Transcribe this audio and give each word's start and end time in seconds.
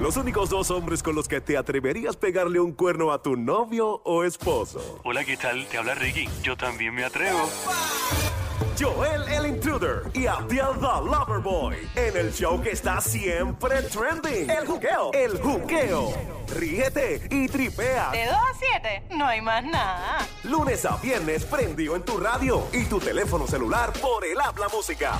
Los 0.00 0.16
únicos 0.16 0.48
dos 0.48 0.70
hombres 0.70 1.02
con 1.02 1.14
los 1.14 1.28
que 1.28 1.42
te 1.42 1.58
atreverías 1.58 2.16
pegarle 2.16 2.58
un 2.58 2.72
cuerno 2.72 3.12
a 3.12 3.20
tu 3.20 3.36
novio 3.36 4.00
o 4.04 4.24
esposo. 4.24 4.98
Hola, 5.04 5.24
¿qué 5.24 5.36
tal? 5.36 5.66
Te 5.66 5.76
habla 5.76 5.94
Ricky. 5.94 6.26
Yo 6.42 6.56
también 6.56 6.94
me 6.94 7.04
atrevo. 7.04 7.38
Joel 8.80 9.28
el 9.28 9.46
Intruder 9.46 10.04
y 10.14 10.26
Abdiel 10.26 10.72
the 10.80 11.04
Loverboy 11.04 11.76
en 11.96 12.16
el 12.16 12.32
show 12.32 12.62
que 12.62 12.70
está 12.70 12.98
siempre 13.02 13.82
trending. 13.82 14.48
El 14.48 14.66
juqueo. 14.66 15.12
El 15.12 15.38
juqueo. 15.38 16.39
Ríete 16.50 17.22
y 17.30 17.46
tripea. 17.48 18.10
De 18.10 18.26
2 18.26 18.34
a 18.34 18.58
7, 18.58 19.02
no 19.10 19.26
hay 19.26 19.40
más 19.40 19.64
nada. 19.64 20.26
Lunes 20.42 20.84
a 20.84 20.96
viernes 20.96 21.44
prendido 21.44 21.94
en 21.94 22.02
tu 22.02 22.18
radio 22.18 22.66
y 22.72 22.84
tu 22.84 22.98
teléfono 22.98 23.46
celular 23.46 23.92
por 23.94 24.24
el 24.24 24.40
habla 24.40 24.68
música. 24.68 25.18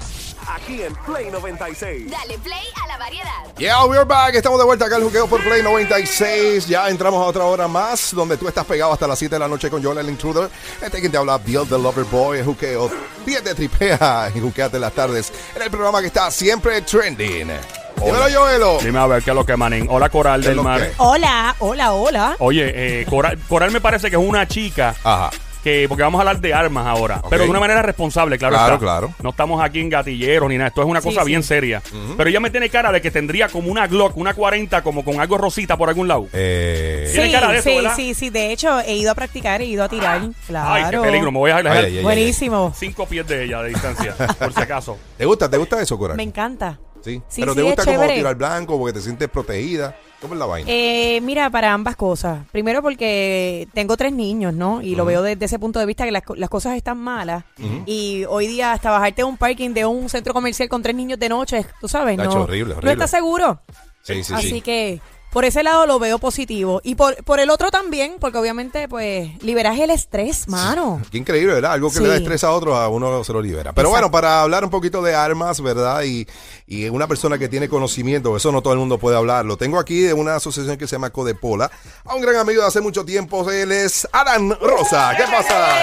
Aquí 0.48 0.82
en 0.82 0.94
Play 0.94 1.30
96. 1.30 2.10
Dale 2.10 2.38
play 2.38 2.66
a 2.82 2.88
la 2.88 2.98
variedad. 2.98 3.54
Yeah, 3.58 3.84
we're 3.84 4.04
back. 4.04 4.34
Estamos 4.34 4.58
de 4.58 4.64
vuelta 4.64 4.86
acá 4.86 4.96
al 4.96 5.04
Juqueo 5.04 5.28
por 5.28 5.42
Play 5.42 5.62
96. 5.62 6.66
Ya 6.66 6.88
entramos 6.88 7.22
a 7.22 7.26
otra 7.28 7.44
hora 7.44 7.68
más 7.68 8.12
donde 8.12 8.36
tú 8.36 8.48
estás 8.48 8.66
pegado 8.66 8.92
hasta 8.92 9.06
las 9.06 9.18
7 9.18 9.34
de 9.34 9.38
la 9.38 9.48
noche 9.48 9.70
con 9.70 9.82
Joel 9.82 9.98
el 9.98 10.08
Intruder. 10.08 10.50
Este 10.82 10.98
quien 10.98 11.12
te 11.12 11.18
habla, 11.18 11.38
Bill 11.38 11.68
the 11.68 11.78
Lover 11.78 12.04
Boy, 12.04 12.38
el 12.38 12.44
Juqueo. 12.44 12.90
Pídete 13.24 13.54
tripea 13.54 14.32
y 14.34 14.40
juqueate 14.40 14.78
las 14.78 14.92
tardes 14.92 15.32
en 15.54 15.62
el 15.62 15.70
programa 15.70 16.00
que 16.00 16.08
está 16.08 16.30
siempre 16.30 16.82
trending. 16.82 17.79
Dímelo, 18.04 18.24
Joelo. 18.32 18.78
Dime 18.82 18.98
a 18.98 19.06
ver 19.06 19.22
qué 19.22 19.30
es 19.30 19.36
lo 19.36 19.44
que 19.44 19.56
manen. 19.56 19.86
Hola, 19.90 20.08
Coral 20.08 20.40
¿Qué 20.40 20.48
es 20.50 20.56
del 20.56 20.64
Mar. 20.64 20.80
Hola, 20.98 21.54
hola, 21.58 21.92
hola. 21.92 22.36
Oye, 22.38 22.72
eh, 23.02 23.06
Coral, 23.08 23.38
Coral 23.48 23.70
me 23.70 23.80
parece 23.80 24.08
que 24.10 24.16
es 24.16 24.22
una 24.22 24.46
chica 24.48 24.94
Ajá. 25.04 25.30
que, 25.62 25.84
porque 25.88 26.02
vamos 26.02 26.18
a 26.18 26.22
hablar 26.22 26.40
de 26.40 26.54
armas 26.54 26.86
ahora, 26.86 27.20
pero 27.28 27.44
de 27.44 27.50
una 27.50 27.60
manera 27.60 27.82
responsable, 27.82 28.38
claro. 28.38 28.54
Claro, 28.54 28.74
está. 28.74 28.84
claro. 28.84 29.14
No 29.22 29.30
estamos 29.30 29.62
aquí 29.62 29.80
en 29.80 29.90
gatilleros 29.90 30.48
ni 30.48 30.56
nada. 30.56 30.68
Esto 30.68 30.80
es 30.80 30.88
una 30.88 31.00
Sí, 31.02 31.08
cosa 31.10 31.20
sí. 31.22 31.26
bien 31.26 31.42
seria. 31.42 31.82
Pero 32.16 32.30
ella 32.30 32.40
me 32.40 32.50
tiene 32.50 32.70
cara 32.70 32.90
de 32.90 33.02
que 33.02 33.10
tendría 33.10 33.48
como 33.48 33.70
una 33.70 33.86
Glock, 33.86 34.16
una 34.16 34.32
40, 34.32 34.82
como 34.82 35.04
con 35.04 35.20
algo 35.20 35.36
rosita 35.36 35.76
por 35.76 35.88
algún 35.90 36.08
lado. 36.08 36.26
Eh, 36.32 37.10
Tiene 37.12 37.26
Sí, 37.26 37.32
cara 37.32 37.52
de 37.52 37.58
eso, 37.58 37.68
sí, 37.68 37.76
¿verdad? 37.76 37.92
sí, 37.96 38.14
sí. 38.14 38.30
De 38.30 38.50
hecho, 38.52 38.80
he 38.80 38.94
ido 38.94 39.10
a 39.12 39.14
practicar, 39.14 39.60
he 39.60 39.66
ido 39.66 39.84
a 39.84 39.88
tirar. 39.90 40.22
Claro. 40.46 40.68
Ay, 40.72 40.84
qué 40.90 40.98
peligro. 40.98 41.30
Me 41.30 41.38
voy 41.38 41.50
a 41.50 41.56
alejar 41.58 41.78
Ay, 41.78 41.84
ay, 41.84 41.96
ay. 41.98 42.02
Buenísimo. 42.02 42.72
cinco 42.76 43.06
pies 43.06 43.26
de 43.26 43.44
ella 43.44 43.60
de 43.62 43.68
distancia, 43.68 44.14
por 44.38 44.54
si 44.54 44.60
acaso. 44.60 44.96
¿Te 45.18 45.26
gusta? 45.26 45.50
¿Te 45.50 45.58
gusta 45.58 45.80
eso, 45.82 45.98
Coral? 45.98 46.16
Me 46.16 46.22
encanta. 46.22 46.78
Sí. 47.02 47.22
Sí, 47.28 47.40
Pero 47.40 47.52
sí, 47.52 47.56
te 47.58 47.62
gusta 47.62 47.84
como 47.84 48.06
tirar 48.06 48.34
blanco 48.36 48.78
porque 48.78 48.92
te 48.94 49.00
sientes 49.00 49.28
protegida. 49.28 49.96
¿Cómo 50.20 50.34
es 50.34 50.40
la 50.40 50.44
vaina? 50.46 50.68
Eh, 50.70 51.18
mira, 51.22 51.48
para 51.48 51.72
ambas 51.72 51.96
cosas. 51.96 52.44
Primero 52.52 52.82
porque 52.82 53.66
tengo 53.72 53.96
tres 53.96 54.12
niños, 54.12 54.52
¿no? 54.52 54.82
Y 54.82 54.94
lo 54.94 55.06
veo 55.06 55.22
desde 55.22 55.46
ese 55.46 55.58
punto 55.58 55.78
de 55.78 55.86
vista 55.86 56.04
que 56.04 56.12
las, 56.12 56.22
las 56.36 56.50
cosas 56.50 56.76
están 56.76 56.98
malas. 56.98 57.44
Y 57.86 58.24
hoy 58.28 58.46
día 58.46 58.72
hasta 58.72 58.90
bajarte 58.90 59.22
de 59.22 59.24
un 59.24 59.38
parking 59.38 59.70
de 59.70 59.86
un 59.86 60.08
centro 60.10 60.34
comercial 60.34 60.68
con 60.68 60.82
tres 60.82 60.94
niños 60.94 61.18
de 61.18 61.28
noche, 61.30 61.64
tú 61.80 61.88
sabes, 61.88 62.18
no, 62.18 62.24
horrible, 62.30 62.74
no 62.74 62.78
horrible. 62.78 62.92
estás 62.92 63.10
seguro. 63.10 63.62
sí, 64.02 64.22
sí, 64.22 64.34
Así 64.34 64.50
sí. 64.50 64.60
que 64.60 65.00
por 65.32 65.44
ese 65.44 65.62
lado 65.62 65.86
lo 65.86 65.98
veo 65.98 66.18
positivo. 66.18 66.80
Y 66.84 66.94
por, 66.96 67.16
por 67.24 67.38
el 67.40 67.50
otro 67.50 67.70
también, 67.70 68.16
porque 68.18 68.38
obviamente, 68.38 68.88
pues, 68.88 69.42
liberas 69.42 69.78
el 69.78 69.90
estrés, 69.90 70.48
mano. 70.48 71.00
Qué 71.10 71.18
increíble, 71.18 71.54
¿verdad? 71.54 71.72
Algo 71.72 71.88
que 71.90 71.96
Sí. 71.98 72.02
le 72.02 72.08
da 72.08 72.16
estrés 72.16 72.42
a 72.44 72.50
otros, 72.52 72.76
a 72.76 72.88
uno 72.88 73.22
se 73.24 73.32
lo 73.32 73.40
libera. 73.40 73.72
Pero 73.72 73.88
Exacto. 73.88 73.90
bueno, 73.90 74.10
para 74.10 74.42
hablar 74.42 74.64
un 74.64 74.70
poquito 74.70 75.02
de 75.02 75.14
armas, 75.14 75.60
¿verdad? 75.60 76.02
Y, 76.02 76.26
y 76.66 76.88
una 76.88 77.06
persona 77.06 77.38
que 77.38 77.48
tiene 77.48 77.68
conocimiento, 77.68 78.36
eso 78.36 78.50
no 78.52 78.62
todo 78.62 78.72
el 78.72 78.78
mundo 78.80 78.98
puede 78.98 79.16
hablar. 79.16 79.44
Lo 79.44 79.56
tengo 79.56 79.78
aquí 79.78 80.00
de 80.00 80.12
una 80.14 80.36
asociación 80.36 80.76
que 80.76 80.86
se 80.86 80.96
llama 80.96 81.10
Codepola. 81.10 81.70
A 82.04 82.14
un 82.14 82.22
gran 82.22 82.36
amigo 82.36 82.62
de 82.62 82.68
hace 82.68 82.80
mucho 82.80 83.04
tiempo, 83.04 83.48
él 83.50 83.70
es 83.72 84.08
Alan 84.12 84.50
Rosa. 84.60 85.12
¿Qué 85.16 85.24
pasa? 85.24 85.76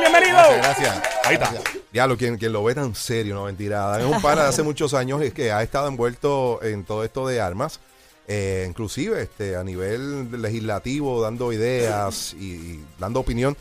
Bienvenido. 0.00 0.38
Gracias. 0.58 1.02
Ahí 1.24 1.34
está. 1.34 1.52
Ya 1.92 2.06
lo 2.06 2.16
quien, 2.16 2.36
quien 2.36 2.52
lo 2.52 2.62
ve 2.62 2.74
tan 2.74 2.94
serio, 2.94 3.34
no 3.34 3.44
mentira. 3.44 3.98
Es 3.98 4.04
un 4.04 4.20
pana 4.20 4.42
de 4.42 4.48
hace 4.48 4.62
muchos 4.64 4.94
años 4.94 5.22
es 5.22 5.32
que 5.32 5.52
ha 5.52 5.62
estado 5.62 5.88
envuelto 5.88 6.60
en 6.62 6.84
todo 6.84 7.04
esto 7.04 7.26
de 7.26 7.40
armas. 7.40 7.80
Eh, 8.28 8.66
inclusive 8.68 9.22
este, 9.22 9.56
a 9.56 9.64
nivel 9.64 10.42
legislativo, 10.42 11.22
dando 11.22 11.50
ideas 11.52 12.34
y, 12.34 12.44
y 12.44 12.84
dando 12.98 13.20
opinión, 13.20 13.56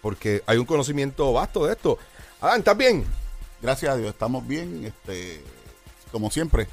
porque 0.00 0.42
hay 0.46 0.58
un 0.58 0.64
conocimiento 0.64 1.32
vasto 1.32 1.66
de 1.66 1.72
esto. 1.72 1.98
Adán, 2.40 2.60
¿estás 2.60 2.76
bien? 2.76 3.04
Gracias 3.60 3.92
a 3.92 3.96
Dios, 3.96 4.10
estamos 4.10 4.46
bien, 4.46 4.84
este, 4.84 5.42
como 6.12 6.30
siempre, 6.30 6.68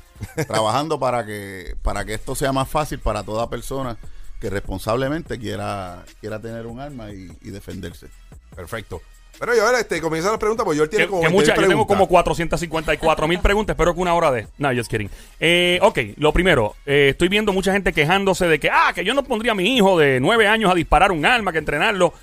trabajando 0.47 0.99
para 1.01 1.25
que, 1.25 1.75
para 1.81 2.05
que 2.05 2.13
esto 2.13 2.35
sea 2.35 2.53
más 2.53 2.69
fácil 2.69 2.99
para 2.99 3.23
toda 3.23 3.49
persona 3.49 3.97
que 4.39 4.49
responsablemente 4.49 5.37
quiera, 5.39 6.05
quiera 6.21 6.39
tener 6.39 6.67
un 6.67 6.79
arma 6.79 7.11
y, 7.11 7.35
y 7.41 7.49
defenderse. 7.49 8.07
Perfecto. 8.55 9.01
Pero 9.39 9.55
yo, 9.55 9.69
este, 9.77 10.01
comienza 10.01 10.31
la 10.31 10.37
pregunta, 10.37 10.63
porque 10.63 10.77
yo 10.77 10.83
él 10.83 10.89
tiene 10.89 11.05
Que, 11.05 11.09
como 11.09 11.21
que 11.21 11.27
20 11.27 11.39
mucha- 11.41 11.55
yo 11.55 11.61
tengo 11.61 11.67
preguntas. 11.67 11.95
como 11.97 12.07
454 12.09 13.27
mil 13.27 13.39
preguntas. 13.39 13.73
Espero 13.73 13.93
que 13.95 14.01
una 14.01 14.13
hora 14.13 14.31
de. 14.31 14.47
No, 14.57 14.69
just 14.75 14.89
kidding. 14.91 15.09
Eh, 15.39 15.79
ok, 15.81 15.99
lo 16.17 16.33
primero. 16.33 16.75
eh, 16.85 17.09
estoy 17.11 17.29
viendo 17.29 17.53
mucha 17.53 17.71
gente 17.71 17.93
quejándose 17.93 18.47
de 18.47 18.59
que, 18.59 18.69
ah, 18.69 18.91
que 18.93 19.03
yo 19.05 19.13
no 19.13 19.23
pondría 19.23 19.53
a 19.53 19.55
mi 19.55 19.75
hijo 19.75 19.97
de 19.97 20.19
nueve 20.19 20.47
años 20.47 20.71
a 20.71 20.75
disparar 20.75 21.11
un 21.11 21.25
arma, 21.25 21.51
que 21.51 21.59
entrenarlo. 21.59 22.13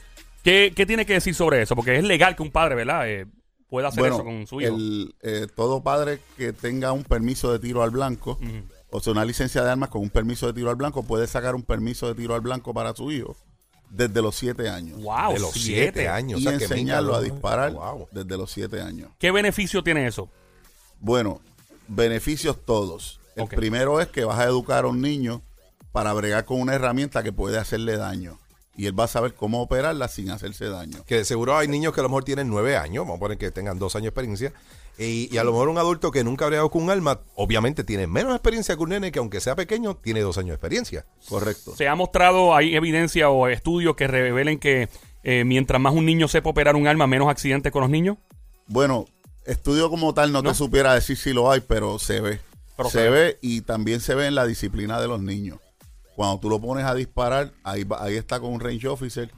¿Qué, 0.44 0.72
qué 0.76 0.86
tiene 0.86 1.06
que 1.06 1.14
decir 1.14 1.34
sobre 1.34 1.62
eso? 1.62 1.74
Porque 1.74 1.96
es 1.96 2.04
legal 2.04 2.36
que 2.36 2.42
un 2.42 2.50
padre, 2.50 2.74
¿verdad? 2.76 3.08
Eh, 3.08 3.26
pueda 3.68 3.88
hacer 3.88 4.06
eso 4.06 4.22
con 4.22 4.46
su 4.46 4.60
hijo. 4.60 4.76
el, 4.76 5.14
eh, 5.22 5.46
todo 5.56 5.82
padre 5.82 6.20
que 6.36 6.52
tenga 6.52 6.92
un 6.92 7.02
permiso 7.02 7.50
de 7.52 7.58
tiro 7.58 7.82
al 7.82 7.90
blanco, 7.90 8.38
o 8.90 9.00
sea, 9.00 9.12
una 9.12 9.24
licencia 9.24 9.64
de 9.64 9.70
armas 9.72 9.88
con 9.88 10.02
un 10.02 10.10
permiso 10.10 10.46
de 10.46 10.52
tiro 10.52 10.70
al 10.70 10.76
blanco, 10.76 11.02
puede 11.02 11.26
sacar 11.26 11.54
un 11.56 11.62
permiso 11.64 12.06
de 12.06 12.14
tiro 12.14 12.34
al 12.36 12.42
blanco 12.42 12.72
para 12.72 12.94
su 12.94 13.10
hijo 13.10 13.36
desde 13.90 14.20
los 14.22 14.34
siete 14.36 14.68
años. 14.68 15.00
wow, 15.02 15.32
de 15.32 15.38
los 15.40 15.52
siete. 15.52 15.92
7 16.02 16.08
años. 16.08 16.40
y 16.40 16.46
o 16.46 16.50
sea, 16.50 16.58
que 16.58 16.64
enseñarlo 16.64 17.14
a 17.14 17.20
disparar 17.22 17.72
Wow. 17.72 18.08
desde 18.10 18.36
los 18.36 18.50
siete 18.50 18.80
años. 18.80 19.10
¿Qué 19.18 19.30
beneficio 19.30 19.82
tiene 19.82 20.06
eso? 20.06 20.28
Bueno, 21.00 21.40
beneficios 21.88 22.64
todos. 22.64 23.20
El 23.36 23.46
primero 23.48 24.00
es 24.00 24.08
que 24.08 24.24
vas 24.24 24.38
a 24.38 24.44
educar 24.44 24.84
a 24.84 24.88
un 24.88 25.00
niño 25.02 25.42
para 25.92 26.12
bregar 26.12 26.44
con 26.44 26.60
una 26.60 26.74
herramienta 26.74 27.22
que 27.22 27.32
puede 27.32 27.58
hacerle 27.58 27.96
daño. 27.96 28.38
Y 28.78 28.86
él 28.86 28.98
va 28.98 29.04
a 29.04 29.08
saber 29.08 29.34
cómo 29.34 29.62
operarla 29.62 30.08
sin 30.08 30.30
hacerse 30.30 30.66
daño. 30.68 31.02
Que 31.06 31.24
seguro 31.24 31.56
hay 31.56 31.66
niños 31.68 31.94
que 31.94 32.00
a 32.00 32.02
lo 32.02 32.10
mejor 32.10 32.24
tienen 32.24 32.48
nueve 32.48 32.76
años, 32.76 33.04
vamos 33.04 33.16
a 33.16 33.20
poner 33.20 33.38
que 33.38 33.50
tengan 33.50 33.78
dos 33.78 33.94
años 33.96 34.04
de 34.04 34.08
experiencia, 34.08 34.52
y, 34.98 35.28
y 35.34 35.38
a 35.38 35.44
lo 35.44 35.52
mejor 35.52 35.68
un 35.68 35.78
adulto 35.78 36.10
que 36.10 36.24
nunca 36.24 36.44
ha 36.44 36.48
bregado 36.48 36.70
con 36.70 36.82
un 36.82 36.90
arma, 36.90 37.20
obviamente 37.34 37.84
tiene 37.84 38.06
menos 38.06 38.32
experiencia 38.32 38.76
que 38.76 38.82
un 38.82 38.88
nene 38.90 39.12
que 39.12 39.18
aunque 39.18 39.40
sea 39.40 39.54
pequeño, 39.54 39.96
tiene 39.96 40.20
dos 40.20 40.38
años 40.38 40.48
de 40.48 40.54
experiencia. 40.54 41.04
Correcto. 41.28 41.74
¿Se 41.76 41.86
ha 41.88 41.94
mostrado, 41.94 42.54
hay 42.54 42.74
evidencia 42.76 43.28
o 43.30 43.48
estudios 43.48 43.94
que 43.96 44.06
revelen 44.06 44.58
que 44.58 44.88
eh, 45.22 45.44
mientras 45.44 45.80
más 45.80 45.92
un 45.92 46.06
niño 46.06 46.28
sepa 46.28 46.50
operar 46.50 46.76
un 46.76 46.86
arma, 46.86 47.06
menos 47.06 47.28
accidentes 47.28 47.72
con 47.72 47.82
los 47.82 47.90
niños? 47.90 48.16
Bueno, 48.68 49.06
estudio 49.44 49.90
como 49.90 50.14
tal 50.14 50.32
no, 50.32 50.40
¿No? 50.42 50.50
te 50.50 50.56
supiera 50.56 50.94
decir 50.94 51.16
si 51.16 51.32
lo 51.32 51.50
hay, 51.50 51.60
pero 51.60 51.98
se 51.98 52.20
ve. 52.20 52.40
Pero 52.76 52.90
se 52.90 52.98
se 53.04 53.10
ve 53.10 53.38
y 53.42 53.60
también 53.62 54.00
se 54.00 54.14
ve 54.14 54.26
en 54.26 54.34
la 54.34 54.46
disciplina 54.46 55.00
de 55.00 55.08
los 55.08 55.20
niños. 55.20 55.58
Cuando 56.14 56.38
tú 56.40 56.48
lo 56.48 56.60
pones 56.60 56.84
a 56.86 56.94
disparar, 56.94 57.52
ahí, 57.64 57.84
va- 57.84 58.02
ahí 58.02 58.16
está 58.16 58.40
con 58.40 58.52
un 58.52 58.60
range 58.60 58.88
officer 58.88 59.30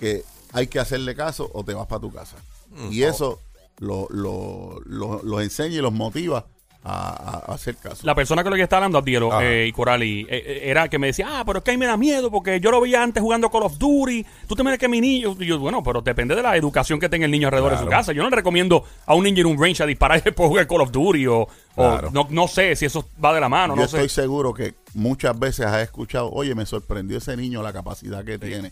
que 0.00 0.24
hay 0.52 0.66
que 0.68 0.78
hacerle 0.78 1.14
caso 1.14 1.50
o 1.52 1.64
te 1.64 1.74
vas 1.74 1.86
para 1.86 2.00
tu 2.00 2.10
casa. 2.12 2.36
Mm, 2.70 2.92
Y 2.92 3.02
oh. 3.02 3.08
eso 3.10 3.40
lo, 3.78 4.06
lo- 4.10 4.80
lo- 4.84 5.22
los 5.22 5.42
enseña 5.42 5.76
y 5.76 5.80
los 5.82 5.92
motiva 5.92 6.46
a, 6.88 7.52
hacer 7.52 7.74
caso. 7.76 8.06
La 8.06 8.14
persona 8.14 8.44
con 8.44 8.52
la 8.52 8.56
que 8.56 8.62
está 8.62 8.76
hablando, 8.76 8.98
Adielo 8.98 9.32
Ajá. 9.32 9.44
eh, 9.44 9.66
y 9.66 9.72
Coral, 9.72 10.04
y, 10.04 10.20
eh, 10.20 10.26
eh, 10.30 10.60
era 10.66 10.86
que 10.88 11.00
me 11.00 11.08
decía, 11.08 11.26
ah, 11.28 11.42
pero 11.44 11.58
es 11.58 11.64
que 11.64 11.72
ahí 11.72 11.76
me 11.76 11.86
da 11.86 11.96
miedo 11.96 12.30
porque 12.30 12.60
yo 12.60 12.70
lo 12.70 12.80
veía 12.80 13.02
antes 13.02 13.20
jugando 13.20 13.50
Call 13.50 13.64
of 13.64 13.76
Duty. 13.76 14.24
Tú 14.46 14.54
te 14.54 14.62
miras 14.62 14.78
que 14.78 14.86
mi 14.86 15.00
niño. 15.00 15.34
Y 15.40 15.46
yo, 15.46 15.58
bueno, 15.58 15.82
pero 15.82 16.00
depende 16.00 16.36
de 16.36 16.42
la 16.44 16.56
educación 16.56 17.00
que 17.00 17.08
tenga 17.08 17.24
el 17.24 17.32
niño 17.32 17.48
alrededor 17.48 17.72
de 17.72 17.78
su 17.78 17.86
casa. 17.86 18.12
Yo 18.12 18.22
no 18.22 18.30
le 18.30 18.36
recomiendo 18.36 18.84
a 19.04 19.14
un 19.16 19.24
niño 19.24 19.40
en 19.40 19.46
un 19.46 19.60
range 19.60 19.82
a 19.82 19.86
disparar 19.86 20.22
después 20.24 20.48
jugar 20.48 20.68
Call 20.68 20.82
of 20.82 20.92
Duty 20.92 21.26
o, 21.26 21.48
o 21.74 22.00
no, 22.12 22.28
no 22.30 22.46
sé 22.46 22.76
si 22.76 22.86
eso 22.86 23.04
va 23.22 23.34
de 23.34 23.40
la 23.40 23.48
mano. 23.48 23.74
Yo 23.74 23.80
no 23.80 23.84
estoy 23.86 24.08
sé. 24.08 24.22
seguro 24.22 24.54
que 24.54 24.74
muchas 24.94 25.36
veces 25.36 25.66
has 25.66 25.82
escuchado, 25.82 26.30
oye, 26.30 26.54
me 26.54 26.66
sorprendió 26.66 27.18
ese 27.18 27.36
niño 27.36 27.64
la 27.64 27.72
capacidad 27.72 28.24
que 28.24 28.38
tiene. 28.38 28.70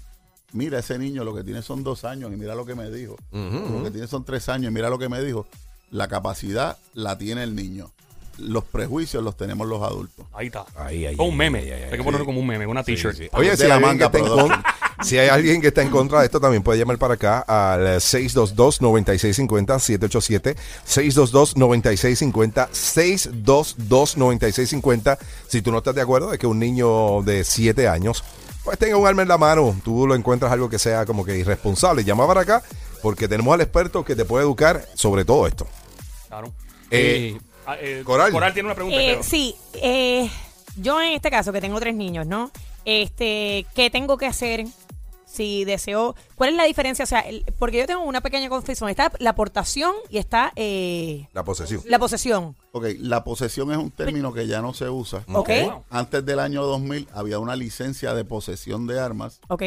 Mira, 0.52 0.78
ese 0.78 0.98
niño 0.98 1.24
lo 1.24 1.34
que 1.34 1.42
tiene 1.42 1.62
son 1.62 1.82
dos 1.82 2.04
años 2.04 2.30
y 2.32 2.36
mira 2.36 2.54
lo 2.54 2.64
que 2.64 2.74
me 2.74 2.90
dijo. 2.90 3.16
Lo 3.32 3.82
que 3.84 3.90
tiene 3.90 4.06
son 4.06 4.24
tres 4.24 4.48
años 4.48 4.70
y 4.70 4.74
mira 4.74 4.88
lo 4.88 4.98
que 4.98 5.08
me 5.08 5.20
dijo. 5.22 5.46
La 5.90 6.06
capacidad 6.08 6.78
la 6.94 7.18
tiene 7.18 7.42
el 7.42 7.54
niño. 7.56 7.90
Los 8.38 8.64
prejuicios 8.64 9.22
los 9.22 9.36
tenemos 9.36 9.68
los 9.68 9.80
adultos. 9.82 10.26
Ahí 10.32 10.46
está. 10.48 10.64
Ahí, 10.76 11.06
ahí, 11.06 11.14
Como 11.16 11.28
un 11.30 11.36
meme. 11.36 11.60
ahí, 11.60 11.70
ahí, 11.70 11.82
Hay 11.84 11.90
que 11.90 11.96
sí. 11.98 12.02
ponerlo 12.02 12.26
como 12.26 12.40
un 12.40 12.46
meme, 12.48 12.66
una 12.66 12.82
t-shirt. 12.82 13.14
Sí, 13.16 13.22
sí. 13.24 13.28
Para 13.28 13.40
Oye, 13.42 13.56
si 13.56 13.66
la 13.68 13.78
manga, 13.78 14.06
está 14.06 14.18
en 14.18 14.24
production. 14.24 14.50
contra, 14.50 14.74
si 15.04 15.18
hay 15.18 15.28
alguien 15.28 15.60
que 15.60 15.68
está 15.68 15.82
en 15.82 15.90
contra 15.90 16.18
de 16.18 16.24
esto, 16.26 16.40
también 16.40 16.64
puede 16.64 16.80
llamar 16.80 16.98
para 16.98 17.14
acá 17.14 17.40
al 17.46 18.00
622-9650, 18.00 20.56
787-622-9650, 20.84 22.68
622-9650. 22.70 25.18
Si 25.48 25.62
tú 25.62 25.70
no 25.72 25.78
estás 25.78 25.94
de 25.94 26.00
acuerdo 26.00 26.30
de 26.30 26.38
que 26.38 26.46
un 26.48 26.58
niño 26.58 27.22
de 27.22 27.44
7 27.44 27.86
años 27.88 28.24
pues 28.64 28.78
tenga 28.78 28.96
un 28.96 29.06
arma 29.06 29.22
en 29.22 29.28
la 29.28 29.38
mano, 29.38 29.76
tú 29.84 30.06
lo 30.06 30.14
encuentras 30.14 30.50
algo 30.50 30.68
que 30.68 30.78
sea 30.78 31.04
como 31.06 31.24
que 31.24 31.36
irresponsable, 31.36 32.02
llama 32.04 32.26
para 32.26 32.40
acá 32.40 32.62
porque 33.02 33.28
tenemos 33.28 33.52
al 33.52 33.60
experto 33.60 34.02
que 34.02 34.16
te 34.16 34.24
puede 34.24 34.44
educar 34.44 34.82
sobre 34.94 35.26
todo 35.26 35.46
esto. 35.46 35.66
Claro. 36.28 36.54
Eh, 36.90 37.34
Eh, 37.36 37.40
ah, 37.66 37.76
eh, 37.78 38.02
Coral. 38.02 38.32
tiene 38.54 38.66
una 38.66 38.74
pregunta. 38.74 38.98
Eh, 38.98 39.18
sí, 39.22 39.54
eh, 39.74 40.30
yo 40.76 41.00
en 41.02 41.12
este 41.12 41.30
caso 41.30 41.52
que 41.52 41.60
tengo 41.60 41.78
tres 41.80 41.94
niños, 41.94 42.26
¿no? 42.26 42.50
Este, 42.86 43.66
¿qué 43.74 43.90
tengo 43.90 44.16
que 44.16 44.26
hacer 44.26 44.64
si 45.34 45.64
deseo, 45.64 46.14
¿cuál 46.36 46.50
es 46.50 46.56
la 46.56 46.64
diferencia? 46.64 47.02
O 47.02 47.06
sea, 47.06 47.20
el- 47.20 47.44
porque 47.58 47.78
yo 47.78 47.86
tengo 47.86 48.02
una 48.04 48.20
pequeña 48.20 48.48
confusión. 48.48 48.88
Está 48.88 49.10
la 49.18 49.30
aportación 49.30 49.92
y 50.08 50.18
está 50.18 50.52
eh, 50.56 51.28
La 51.32 51.44
posesión. 51.44 51.82
la 51.86 51.98
posesión. 51.98 52.56
Ok, 52.72 52.86
la 52.98 53.24
posesión 53.24 53.70
es 53.72 53.78
un 53.78 53.90
término 53.90 54.32
que 54.32 54.46
ya 54.46 54.62
no 54.62 54.72
se 54.74 54.88
usa. 54.88 55.24
¿Ok? 55.32 55.50
Antes 55.90 56.24
del 56.24 56.38
año 56.38 56.62
2000 56.64 57.08
había 57.12 57.38
una 57.38 57.56
licencia 57.56 58.14
de 58.14 58.24
posesión 58.24 58.86
de 58.86 59.00
armas, 59.00 59.40
¿Ok? 59.48 59.62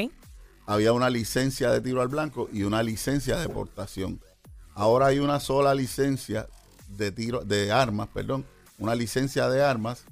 había 0.65 0.93
una 0.93 1.09
licencia 1.09 1.71
de 1.71 1.81
tiro 1.81 2.01
al 2.01 2.07
blanco 2.07 2.49
y 2.51 2.63
una 2.63 2.81
licencia 2.83 3.37
de 3.37 3.47
portación. 3.49 4.19
Ahora 4.73 5.07
hay 5.07 5.19
una 5.19 5.39
sola 5.39 5.73
licencia 5.73 6.47
de 6.89 7.11
tiro 7.11 7.41
de 7.43 7.71
armas, 7.71 8.07
perdón, 8.13 8.45
una 8.79 8.95
licencia 8.95 9.49
de 9.49 9.63
armas 9.63 10.03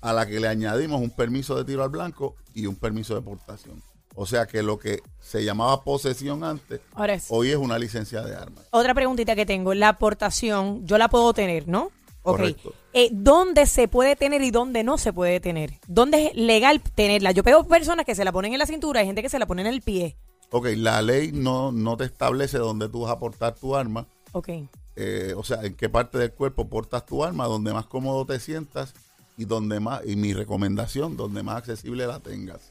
a 0.00 0.12
la 0.12 0.26
que 0.26 0.38
le 0.40 0.48
añadimos 0.48 1.00
un 1.00 1.10
permiso 1.10 1.54
de 1.56 1.64
tiro 1.64 1.82
al 1.82 1.88
blanco 1.90 2.34
y 2.54 2.66
un 2.66 2.76
permiso 2.76 3.14
de 3.14 3.22
portación. 3.22 3.82
O 4.14 4.26
sea 4.26 4.46
que 4.46 4.62
lo 4.62 4.78
que 4.78 5.02
se 5.20 5.44
llamaba 5.44 5.82
posesión 5.84 6.44
antes, 6.44 6.80
Ahora 6.94 7.14
es. 7.14 7.26
hoy 7.30 7.50
es 7.50 7.56
una 7.56 7.78
licencia 7.78 8.22
de 8.22 8.34
armas. 8.36 8.66
Otra 8.70 8.94
preguntita 8.94 9.34
que 9.34 9.46
tengo. 9.46 9.72
La 9.74 9.88
aportación, 9.88 10.86
yo 10.86 10.98
la 10.98 11.08
puedo 11.08 11.32
tener, 11.32 11.66
¿no? 11.68 11.84
Ok. 12.24 12.36
Correcto. 12.38 12.74
Eh, 12.92 13.08
¿Dónde 13.10 13.66
se 13.66 13.88
puede 13.88 14.14
tener 14.14 14.42
y 14.42 14.50
dónde 14.50 14.84
no 14.84 14.98
se 14.98 15.12
puede 15.12 15.40
tener? 15.40 15.72
¿Dónde 15.88 16.26
es 16.26 16.36
legal 16.36 16.80
tenerla? 16.80 17.32
Yo 17.32 17.42
veo 17.42 17.66
personas 17.66 18.04
que 18.06 18.14
se 18.14 18.24
la 18.24 18.30
ponen 18.32 18.52
en 18.52 18.58
la 18.58 18.66
cintura, 18.66 19.00
hay 19.00 19.06
gente 19.06 19.22
que 19.22 19.28
se 19.30 19.38
la 19.38 19.46
pone 19.46 19.62
en 19.62 19.68
el 19.68 19.80
pie. 19.82 20.16
Ok, 20.50 20.68
la 20.76 21.00
ley 21.02 21.32
no, 21.32 21.72
no 21.72 21.96
te 21.96 22.04
establece 22.04 22.58
dónde 22.58 22.88
tú 22.90 23.00
vas 23.02 23.12
a 23.12 23.18
portar 23.18 23.54
tu 23.54 23.74
arma, 23.74 24.06
Ok. 24.32 24.50
eh, 24.96 25.32
o 25.34 25.42
sea, 25.42 25.62
en 25.62 25.74
qué 25.74 25.88
parte 25.88 26.18
del 26.18 26.32
cuerpo 26.32 26.68
portas 26.68 27.06
tu 27.06 27.24
arma, 27.24 27.46
donde 27.46 27.72
más 27.72 27.86
cómodo 27.86 28.26
te 28.26 28.38
sientas 28.38 28.92
y 29.38 29.46
donde 29.46 29.80
más, 29.80 30.02
y 30.06 30.14
mi 30.14 30.34
recomendación, 30.34 31.16
donde 31.16 31.42
más 31.42 31.56
accesible 31.56 32.06
la 32.06 32.20
tengas. 32.20 32.68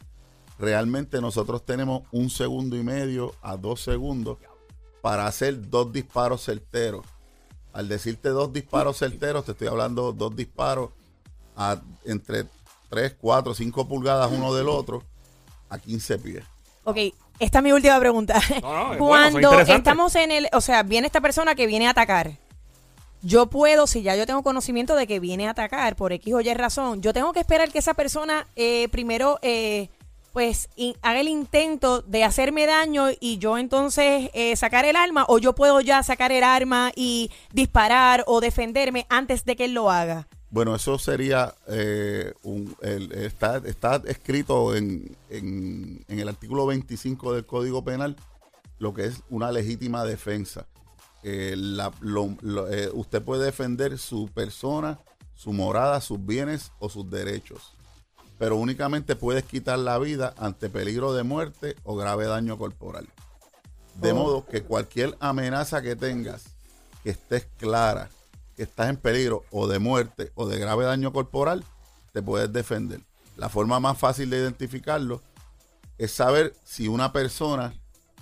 Realmente 0.62 1.20
nosotros 1.22 1.66
tenemos 1.66 2.04
un 2.12 2.30
segundo 2.30 2.78
y 2.78 2.84
medio 2.84 3.34
a 3.42 3.58
dos 3.58 3.82
segundos 3.82 4.38
para 5.02 5.26
hacer 5.26 5.72
dos 5.72 5.92
disparos 5.92 6.46
certeros. 6.46 7.04
Al 7.74 7.88
decirte 7.88 8.30
dos 8.30 8.54
disparos 8.54 9.00
certeros, 9.00 9.44
te 9.44 9.54
estoy 9.54 9.70
hablando 9.70 10.14
dos 10.14 10.36
disparos 10.36 10.92
a 11.56 11.82
entre 12.06 12.46
3, 12.92 13.16
4, 13.20 13.56
5 13.56 13.88
pulgadas 13.88 14.32
uno 14.32 14.54
del 14.54 14.70
otro 14.70 15.02
a 15.68 15.80
15 15.80 16.20
pies. 16.20 16.44
Ok, 16.84 16.98
esta 17.40 17.58
es 17.58 17.64
mi 17.64 17.72
última 17.72 18.00
pregunta. 18.00 18.40
No, 18.62 18.72
no, 18.72 18.94
es 18.94 19.00
bueno, 19.00 19.40
Cuando 19.40 19.60
estamos 19.62 20.16
en 20.16 20.30
el, 20.30 20.48
o 20.54 20.62
sea, 20.62 20.84
viene 20.84 21.08
esta 21.08 21.22
persona 21.22 21.56
que 21.56 21.66
viene 21.66 21.88
a 21.88 21.90
atacar. 21.90 22.38
Yo 23.24 23.48
puedo, 23.48 23.88
si 23.88 24.04
ya 24.04 24.16
yo 24.16 24.28
tengo 24.28 24.44
conocimiento 24.44 24.96
de 24.96 25.08
que 25.08 25.20
viene 25.20 25.48
a 25.48 25.52
atacar 25.52 25.96
por 25.96 26.14
X 26.14 26.32
o 26.36 26.42
Y 26.42 26.54
razón, 26.54 27.02
yo 27.02 27.14
tengo 27.14 27.34
que 27.34 27.40
esperar 27.40 27.72
que 27.72 27.80
esa 27.80 27.96
persona 27.96 28.46
eh, 28.56 28.90
primero, 28.90 29.40
eh, 29.42 29.90
pues, 30.34 30.70
haga 31.02 31.20
el 31.20 31.28
intento 31.28 32.02
de 32.02 32.24
hacerme 32.24 32.66
daño 32.66 33.08
y 33.20 33.38
yo 33.38 33.58
entonces 33.58 34.30
eh, 34.34 34.56
sacar 34.56 34.86
el 34.86 34.96
arma, 34.96 35.26
o 35.28 35.38
yo 35.40 35.54
puedo 35.54 35.82
ya 35.82 36.02
sacar 36.04 36.32
el 36.32 36.44
arma 36.44 36.92
y 36.96 37.30
disparar 37.54 38.24
o 38.28 38.42
defenderme 38.42 39.06
antes 39.10 39.46
de 39.46 39.56
que 39.56 39.66
él 39.66 39.74
lo 39.74 39.92
haga. 39.92 40.28
Bueno, 40.50 40.76
eso 40.76 41.00
sería, 41.00 41.56
eh, 41.68 42.34
está, 43.14 43.58
está 43.66 44.02
escrito 44.06 44.76
en, 44.76 45.16
en- 45.30 46.04
el 46.10 46.28
artículo 46.28 46.66
25 46.66 47.34
del 47.34 47.46
Código 47.46 47.84
Penal, 47.86 48.18
lo 48.78 48.94
que 48.94 49.06
es 49.06 49.22
una 49.30 49.52
legítima 49.52 50.04
defensa. 50.04 50.66
Eh, 51.24 51.56
eh, 51.56 52.90
usted 52.94 53.22
puede 53.22 53.46
defender 53.46 53.98
su 53.98 54.28
persona, 54.28 55.00
su 55.36 55.54
morada, 55.54 56.02
sus 56.02 56.24
bienes 56.26 56.72
o 56.80 56.90
sus 56.90 57.10
derechos, 57.10 57.74
pero 58.42 58.56
únicamente 58.56 59.16
puedes 59.16 59.44
quitar 59.44 59.78
la 59.78 60.00
vida 60.00 60.34
ante 60.36 60.68
peligro 60.68 61.14
de 61.14 61.22
muerte 61.22 61.76
o 61.84 61.96
grave 61.96 62.26
daño 62.26 62.58
corporal. 62.58 63.08
De 63.94 64.14
Oh. 64.14 64.16
modo 64.16 64.46
que 64.48 64.64
cualquier 64.64 65.16
amenaza 65.20 65.84
que 65.84 65.96
tengas, 65.96 66.46
que 67.04 67.12
estés 67.12 67.46
clara, 67.60 68.10
que 68.56 68.64
estás 68.64 68.90
en 68.90 68.98
peligro 68.98 69.44
o 69.52 69.68
de 69.68 69.78
muerte 69.78 70.32
o 70.34 70.48
de 70.48 70.58
grave 70.58 70.86
daño 70.86 71.14
corporal, 71.14 71.64
te 72.14 72.24
puedes 72.24 72.52
defender. 72.52 73.02
La 73.38 73.48
forma 73.48 73.80
más 73.80 74.00
fácil 74.00 74.32
de 74.32 74.40
identificarlo 74.40 75.22
es 76.00 76.12
saber 76.12 76.56
si 76.66 76.88
una 76.88 77.14
persona 77.14 77.76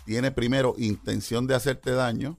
tiene 0.03 0.31
primero 0.31 0.75
intención 0.77 1.47
de 1.47 1.55
hacerte 1.55 1.91
daño. 1.91 2.37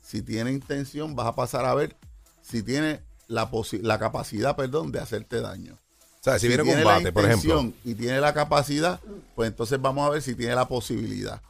Si 0.00 0.22
tiene 0.22 0.52
intención, 0.52 1.16
vas 1.16 1.26
a 1.26 1.34
pasar 1.34 1.64
a 1.64 1.74
ver 1.74 1.96
si 2.40 2.62
tiene 2.62 3.02
la, 3.26 3.50
la 3.82 3.98
capacidad, 3.98 4.54
perdón, 4.54 4.92
de 4.92 5.00
hacerte 5.00 5.40
daño. 5.40 5.76
O 6.20 6.22
sea, 6.22 6.38
si, 6.38 6.48
viene 6.48 6.62
tiene 6.64 6.82
combate, 6.82 7.04
la 7.04 7.12
por 7.12 7.24
ejemplo. 7.24 7.60
intención 7.60 7.80
y 7.84 7.94
tiene 7.94 8.20
la 8.20 8.34
capacidad, 8.34 9.00
pues 9.34 9.48
entonces 9.48 9.80
vamos 9.80 10.06
a 10.06 10.10
ver 10.10 10.20
si 10.20 10.34
tiene 10.34 10.54
la 10.54 10.68
posibilidad. 10.68 11.40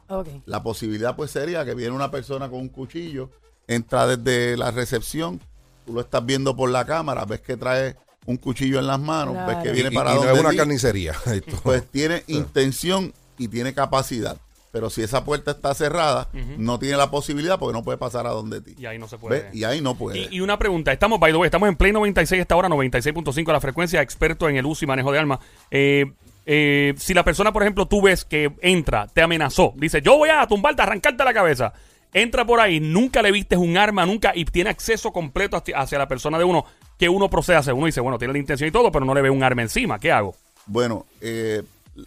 La 0.45 0.63
posibilidad 0.63 1.13
pues 1.15 1.31
sería 1.31 1.65
que 1.65 1.75
viene 1.75 1.91
una 1.93 2.09
persona 2.09 2.49
con 2.49 2.59
un 2.61 2.69
cuchillo, 2.69 3.29
entra 3.67 4.07
desde 4.07 4.55
la 4.55 4.71
recepción, 4.71 5.41
tú 5.85 5.93
lo 5.93 5.99
estás 6.01 6.25
viendo 6.25 6.55
por 6.55 6.69
la 6.69 6.85
cámara, 6.85 7.25
ves 7.25 7.41
que 7.41 7.57
trae 7.57 7.97
un 8.25 8.37
cuchillo 8.37 8.79
en 8.79 8.87
las 8.87 8.99
manos, 8.99 9.35
ves 9.45 9.57
que 9.57 9.71
viene 9.71 9.89
y- 9.91 9.95
para 9.95 10.11
y 10.11 10.15
no 10.15 10.19
donde 10.23 10.33
es 10.35 10.39
una 10.45 10.55
carnicería. 10.55 11.15
Pues 11.63 11.85
tiene 11.91 12.23
intención 12.27 13.13
y 13.37 13.49
tiene 13.49 13.73
capacidad. 13.73 14.37
Pero 14.71 14.89
si 14.89 15.03
esa 15.03 15.25
puerta 15.25 15.51
está 15.51 15.73
cerrada, 15.73 16.29
no 16.57 16.79
tiene 16.79 16.95
la 16.95 17.11
posibilidad 17.11 17.59
porque 17.59 17.73
no 17.73 17.83
puede 17.83 17.97
pasar 17.97 18.25
a 18.25 18.29
donde 18.29 18.61
ti. 18.61 18.75
Y 18.77 18.85
ahí 18.85 18.97
no 18.97 19.07
se 19.07 19.17
puede. 19.17 19.43
¿Ves? 19.43 19.55
Y 19.55 19.65
ahí 19.65 19.81
no 19.81 19.95
puede. 19.95 20.19
Y, 20.19 20.27
y 20.31 20.39
una 20.39 20.57
pregunta, 20.57 20.93
estamos, 20.93 21.19
by 21.19 21.33
the 21.33 21.37
way, 21.37 21.47
estamos 21.47 21.67
en 21.67 21.75
Play 21.75 21.91
96 21.91 22.41
esta 22.41 22.55
hora, 22.55 22.69
96.5 22.69 23.51
la 23.51 23.59
frecuencia, 23.59 24.01
experto 24.01 24.47
en 24.47 24.55
el 24.55 24.65
uso 24.65 24.85
y 24.85 24.87
manejo 24.87 25.11
de 25.11 25.19
armas. 25.19 25.39
Eh, 25.69 26.05
eh, 26.45 26.93
si 26.97 27.13
la 27.13 27.23
persona, 27.23 27.51
por 27.51 27.63
ejemplo, 27.63 27.85
tú 27.85 28.01
ves 28.01 28.25
que 28.25 28.51
entra, 28.61 29.07
te 29.07 29.21
amenazó, 29.21 29.73
dice, 29.75 30.01
yo 30.01 30.17
voy 30.17 30.29
a 30.29 30.47
tumbarte, 30.47 30.81
arrancarte 30.81 31.23
la 31.23 31.33
cabeza, 31.33 31.73
entra 32.13 32.45
por 32.45 32.59
ahí, 32.59 32.79
nunca 32.79 33.21
le 33.21 33.31
vistes 33.31 33.59
un 33.59 33.77
arma, 33.77 34.05
nunca, 34.05 34.31
y 34.33 34.45
tiene 34.45 34.69
acceso 34.69 35.11
completo 35.11 35.57
hacia, 35.57 35.79
hacia 35.79 35.97
la 35.97 36.07
persona 36.07 36.37
de 36.37 36.43
uno, 36.43 36.65
que 36.97 37.09
uno 37.09 37.29
procede 37.29 37.57
a 37.57 37.59
hacer. 37.59 37.73
Uno 37.73 37.85
dice, 37.85 38.01
bueno, 38.01 38.17
tiene 38.17 38.33
la 38.33 38.39
intención 38.39 38.67
y 38.67 38.71
todo, 38.71 38.91
pero 38.91 39.05
no 39.05 39.13
le 39.13 39.21
ve 39.21 39.29
un 39.29 39.43
arma 39.43 39.61
encima, 39.61 39.99
¿qué 39.99 40.11
hago? 40.11 40.35
Bueno, 40.65 41.05
eh, 41.21 41.63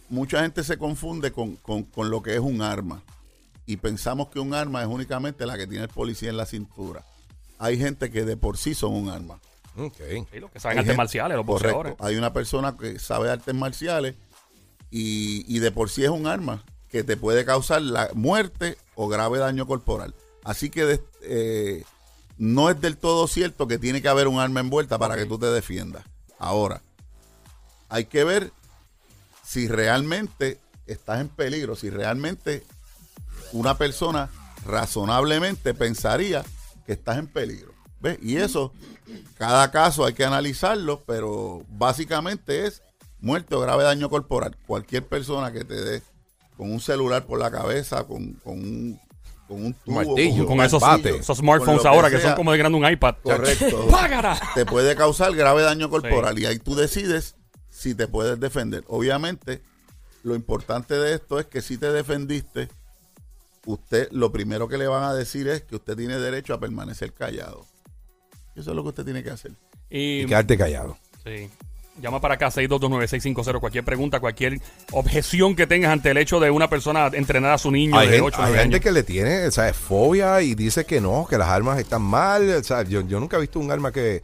mucha 0.09 0.41
gente 0.41 0.63
se 0.63 0.77
confunde 0.77 1.31
con, 1.31 1.55
con- 1.57 1.83
con 1.83 2.09
lo 2.09 2.21
que 2.21 2.33
es 2.33 2.39
un 2.39 2.61
arma. 2.61 3.01
Y 3.65 3.77
pensamos 3.77 4.27
que 4.29 4.39
un 4.39 4.53
arma 4.53 4.81
es 4.81 4.87
únicamente 4.87 5.45
la 5.45 5.57
que 5.57 5.65
tiene 5.67 5.83
el 5.85 5.89
policía 5.89 6.29
en 6.29 6.37
la 6.37 6.45
cintura. 6.45 7.03
Hay 7.57 7.77
gente 7.77 8.11
que 8.11 8.23
de 8.25 8.37
por 8.37 8.57
sí 8.57 8.75
son 8.75 8.93
un 8.93 9.09
arma. 9.09 9.39
Ok. 9.77 9.97
Sí, 10.31 10.39
los 10.39 10.51
que 10.51 10.59
saben 10.59 10.77
Hay 10.77 10.81
artes 10.81 10.91
gente- 10.91 10.97
marciales, 10.97 11.37
los 11.37 11.45
Correcto. 11.45 11.77
boxeadores. 11.77 11.95
Hay 11.99 12.15
una 12.17 12.31
persona 12.33 12.77
que 12.77 12.99
sabe 12.99 13.29
artes 13.29 13.53
marciales 13.55 14.15
y, 14.91 15.45
y 15.53 15.59
de 15.59 15.71
por 15.71 15.89
sí 15.89 16.03
es 16.03 16.09
un 16.09 16.27
arma 16.27 16.63
que 16.89 17.03
te 17.03 17.17
puede 17.17 17.43
causar 17.43 17.81
la 17.81 18.09
muerte 18.13 18.77
o 18.95 19.07
grave 19.07 19.39
daño 19.39 19.65
corporal. 19.67 20.13
Así 20.43 20.69
que 20.69 20.85
de- 20.85 21.03
eh, 21.23 21.83
no 22.37 22.69
es 22.69 22.79
del 22.79 22.97
todo 22.97 23.27
cierto 23.27 23.67
que 23.67 23.79
tiene 23.79 24.01
que 24.01 24.07
haber 24.09 24.27
un 24.27 24.39
arma 24.39 24.59
envuelta 24.59 24.97
para 24.99 25.15
que 25.17 25.25
tú 25.25 25.39
te 25.39 25.47
defiendas. 25.47 26.03
Ahora, 26.37 26.81
hay 27.89 28.05
que 28.05 28.23
ver 28.23 28.51
si 29.45 29.67
realmente 29.67 30.59
estás 30.87 31.21
en 31.21 31.29
peligro, 31.29 31.75
si 31.75 31.89
realmente 31.89 32.63
una 33.53 33.77
persona 33.77 34.29
razonablemente 34.65 35.73
pensaría 35.73 36.43
que 36.85 36.93
estás 36.93 37.17
en 37.17 37.27
peligro. 37.27 37.73
¿Ves? 37.99 38.17
Y 38.21 38.37
eso, 38.37 38.73
cada 39.37 39.71
caso 39.71 40.05
hay 40.05 40.13
que 40.13 40.25
analizarlo, 40.25 41.03
pero 41.05 41.63
básicamente 41.69 42.67
es 42.67 42.81
muerte 43.19 43.55
o 43.55 43.59
grave 43.59 43.83
daño 43.83 44.09
corporal. 44.09 44.55
Cualquier 44.67 45.05
persona 45.05 45.51
que 45.51 45.63
te 45.63 45.75
dé 45.75 46.01
con 46.57 46.71
un 46.71 46.79
celular 46.79 47.25
por 47.25 47.39
la 47.39 47.51
cabeza, 47.51 48.03
con, 48.03 48.33
con 48.43 48.53
un, 48.53 48.99
con 49.47 49.65
un 49.65 49.73
tubo, 49.73 49.95
martillo, 49.95 50.45
Con 50.45 50.61
esos, 50.61 50.81
smartphones 51.37 51.85
ahora 51.85 52.09
que 52.09 52.19
son 52.19 52.35
como 52.35 52.51
de 52.51 52.57
grande 52.57 52.77
un 52.77 52.89
iPad. 52.89 53.15
Correcto. 53.23 53.87
Te 54.55 54.65
puede 54.65 54.95
causar 54.95 55.33
grave 55.35 55.63
daño 55.63 55.89
corporal 55.89 56.37
y 56.39 56.45
ahí 56.45 56.59
tú 56.59 56.75
decides 56.75 57.35
si 57.75 57.93
te 57.93 58.07
puedes 58.07 58.39
defender. 58.39 58.83
Obviamente, 58.87 59.61
lo 60.23 60.33
importante 60.33 60.95
de 60.95 61.13
esto 61.13 61.39
es 61.39 61.45
que 61.45 61.61
si 61.61 61.77
te 61.77 61.91
defendiste, 61.91 62.69
usted 63.65 64.07
lo 64.11 64.31
primero 64.31 64.67
que 64.67 64.77
le 64.77 64.87
van 64.87 65.03
a 65.03 65.13
decir 65.13 65.47
es 65.49 65.61
que 65.63 65.75
usted 65.75 65.97
tiene 65.97 66.17
derecho 66.17 66.53
a 66.53 66.59
permanecer 66.59 67.11
callado. 67.11 67.65
Eso 68.55 68.69
es 68.71 68.75
lo 68.75 68.83
que 68.83 68.89
usted 68.89 69.03
tiene 69.03 69.23
que 69.23 69.31
hacer. 69.31 69.51
Y, 69.89 70.21
Y 70.21 70.25
quedarte 70.25 70.57
callado. 70.57 70.97
Sí. 71.23 71.49
Llama 72.01 72.19
para 72.19 72.35
acá 72.35 72.47
6229650. 72.47 73.59
Cualquier 73.59 73.83
pregunta, 73.85 74.19
cualquier 74.19 74.59
objeción 74.91 75.55
que 75.55 75.65
tengas 75.67 75.91
ante 75.91 76.11
el 76.11 76.17
hecho 76.17 76.39
de 76.39 76.51
una 76.51 76.69
persona 76.69 77.07
entrenar 77.13 77.53
a 77.53 77.57
su 77.57 77.71
niño 77.71 77.97
Hay, 77.97 78.07
de 78.07 78.13
gente, 78.15 78.27
8 78.27 78.37
o 78.37 78.41
hay 78.41 78.47
9 78.51 78.61
gente 78.63 78.75
años. 78.75 78.83
que 78.83 78.91
le 78.91 79.03
tiene, 79.03 79.51
¿sabes? 79.51 79.77
Fobia 79.77 80.41
y 80.41 80.55
dice 80.55 80.85
que 80.85 80.99
no, 80.99 81.25
que 81.29 81.37
las 81.37 81.47
armas 81.49 81.79
están 81.79 82.01
mal. 82.01 82.49
O 82.49 82.63
sea, 82.63 82.83
yo, 82.83 83.01
yo 83.01 83.19
nunca 83.19 83.37
he 83.37 83.41
visto 83.41 83.59
un 83.59 83.71
arma 83.71 83.91
que, 83.93 84.23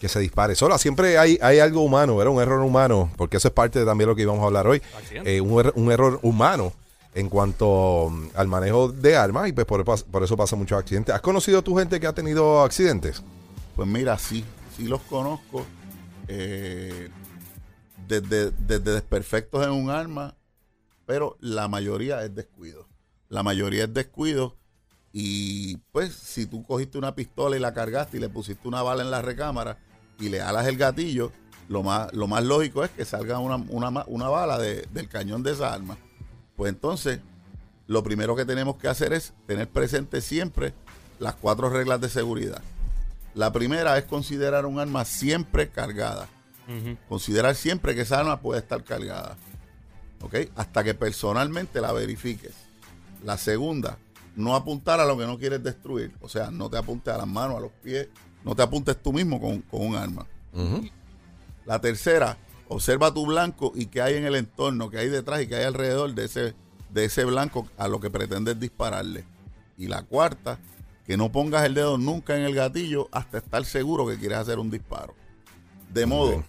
que 0.00 0.08
se 0.08 0.20
dispare 0.20 0.54
sola. 0.54 0.78
Siempre 0.78 1.18
hay, 1.18 1.38
hay 1.42 1.58
algo 1.58 1.80
humano, 1.82 2.16
¿verdad? 2.16 2.32
Un 2.34 2.40
error 2.42 2.60
humano, 2.60 3.10
porque 3.16 3.36
eso 3.38 3.48
es 3.48 3.54
parte 3.54 3.78
de 3.80 3.84
también 3.84 4.08
lo 4.08 4.16
que 4.16 4.22
íbamos 4.22 4.42
a 4.42 4.46
hablar 4.46 4.66
hoy. 4.66 4.80
Eh, 5.24 5.40
un, 5.40 5.50
er- 5.64 5.72
un 5.74 5.90
error 5.90 6.18
humano 6.22 6.72
en 7.14 7.28
cuanto 7.28 8.08
mm, 8.10 8.28
al 8.36 8.46
manejo 8.48 8.92
de 8.92 9.16
armas 9.16 9.48
y 9.48 9.52
pues 9.52 9.66
por, 9.66 9.84
por 9.84 10.22
eso 10.22 10.36
pasa 10.36 10.54
muchos 10.56 10.78
accidentes. 10.78 11.14
¿Has 11.14 11.20
conocido 11.20 11.62
tu 11.62 11.76
gente 11.76 11.98
que 11.98 12.06
ha 12.06 12.12
tenido 12.12 12.62
accidentes? 12.62 13.22
Pues 13.74 13.88
mira, 13.88 14.18
sí, 14.18 14.44
sí 14.76 14.86
los 14.86 15.00
conozco. 15.02 15.64
Eh, 16.28 17.08
desde, 18.06 18.50
desde 18.52 18.92
desperfectos 18.92 19.64
en 19.64 19.70
un 19.72 19.90
arma 19.90 20.34
pero 21.06 21.38
la 21.40 21.68
mayoría 21.68 22.22
es 22.22 22.34
descuido. 22.34 22.86
La 23.30 23.42
mayoría 23.42 23.84
es 23.84 23.94
descuido 23.94 24.56
y 25.10 25.78
pues 25.90 26.12
si 26.14 26.44
tú 26.44 26.62
cogiste 26.64 26.98
una 26.98 27.14
pistola 27.14 27.56
y 27.56 27.60
la 27.60 27.72
cargaste 27.72 28.18
y 28.18 28.20
le 28.20 28.28
pusiste 28.28 28.68
una 28.68 28.82
bala 28.82 29.02
en 29.02 29.10
la 29.10 29.22
recámara 29.22 29.78
y 30.18 30.28
le 30.28 30.40
alas 30.40 30.66
el 30.66 30.76
gatillo, 30.76 31.32
lo 31.68 31.82
más, 31.82 32.12
lo 32.12 32.26
más 32.26 32.42
lógico 32.44 32.82
es 32.84 32.90
que 32.90 33.04
salga 33.04 33.38
una, 33.38 33.56
una 33.56 34.04
una 34.06 34.28
bala 34.28 34.58
de- 34.58 34.86
del 34.92 35.08
cañón 35.08 35.42
de 35.42 35.52
esa 35.52 35.72
arma. 35.72 35.96
Pues 36.56 36.70
entonces, 36.70 37.20
lo 37.86 38.02
primero 38.02 38.34
que 38.36 38.44
tenemos 38.44 38.76
que 38.76 38.88
hacer 38.88 39.12
es 39.12 39.32
tener 39.46 39.68
presente 39.68 40.20
siempre 40.20 40.72
las 41.18 41.34
cuatro 41.34 41.68
reglas 41.70 42.00
de 42.00 42.08
seguridad. 42.08 42.62
La 43.34 43.52
primera 43.52 43.96
es 43.98 44.04
considerar 44.04 44.66
un 44.66 44.78
arma 44.80 45.04
siempre 45.04 45.68
cargada. 45.68 46.28
Considerar 47.08 47.54
siempre 47.54 47.94
que 47.94 48.02
esa 48.02 48.20
arma 48.20 48.40
puede 48.40 48.60
estar 48.60 48.82
cargada. 48.84 49.36
¿Ok? 50.20 50.34
Hasta 50.56 50.82
que 50.84 50.94
personalmente 50.94 51.80
la 51.80 51.92
verifiques. 51.92 52.54
La 53.24 53.36
segunda, 53.38 53.98
no 54.36 54.56
apuntar 54.56 55.00
a 55.00 55.06
lo 55.06 55.16
que 55.16 55.26
no 55.26 55.38
quieres 55.38 55.62
destruir. 55.62 56.12
O 56.20 56.28
sea, 56.28 56.50
no 56.50 56.68
te 56.68 56.76
apuntes 56.76 57.12
a 57.14 57.18
las 57.18 57.26
manos, 57.26 57.56
a 57.56 57.60
los 57.60 57.72
pies. 57.82 58.08
No 58.48 58.54
te 58.56 58.62
apuntes 58.62 58.96
tú 58.96 59.12
mismo 59.12 59.38
con, 59.38 59.60
con 59.60 59.86
un 59.86 59.94
arma. 59.94 60.26
La 61.66 61.78
tercera, 61.82 62.38
observa 62.68 63.12
tu 63.12 63.26
blanco 63.26 63.72
y 63.74 63.84
qué 63.86 64.00
hay 64.00 64.14
en 64.14 64.24
el 64.24 64.36
entorno, 64.36 64.88
qué 64.88 65.00
hay 65.00 65.10
detrás 65.10 65.42
y 65.42 65.46
qué 65.46 65.56
hay 65.56 65.64
alrededor 65.64 66.14
de 66.14 66.24
ese, 66.24 66.54
de 66.88 67.04
ese 67.04 67.26
blanco 67.26 67.68
a 67.76 67.88
lo 67.88 68.00
que 68.00 68.08
pretendes 68.08 68.58
dispararle. 68.58 69.26
Y 69.76 69.86
la 69.88 70.00
cuarta, 70.00 70.58
que 71.06 71.18
no 71.18 71.30
pongas 71.30 71.66
el 71.66 71.74
dedo 71.74 71.98
nunca 71.98 72.38
en 72.38 72.44
el 72.44 72.54
gatillo 72.54 73.10
hasta 73.12 73.36
estar 73.36 73.66
seguro 73.66 74.06
que 74.06 74.16
quieres 74.16 74.38
hacer 74.38 74.58
un 74.58 74.70
disparo. 74.70 75.14
De 75.92 76.06
modo 76.06 76.30
bien. 76.30 76.44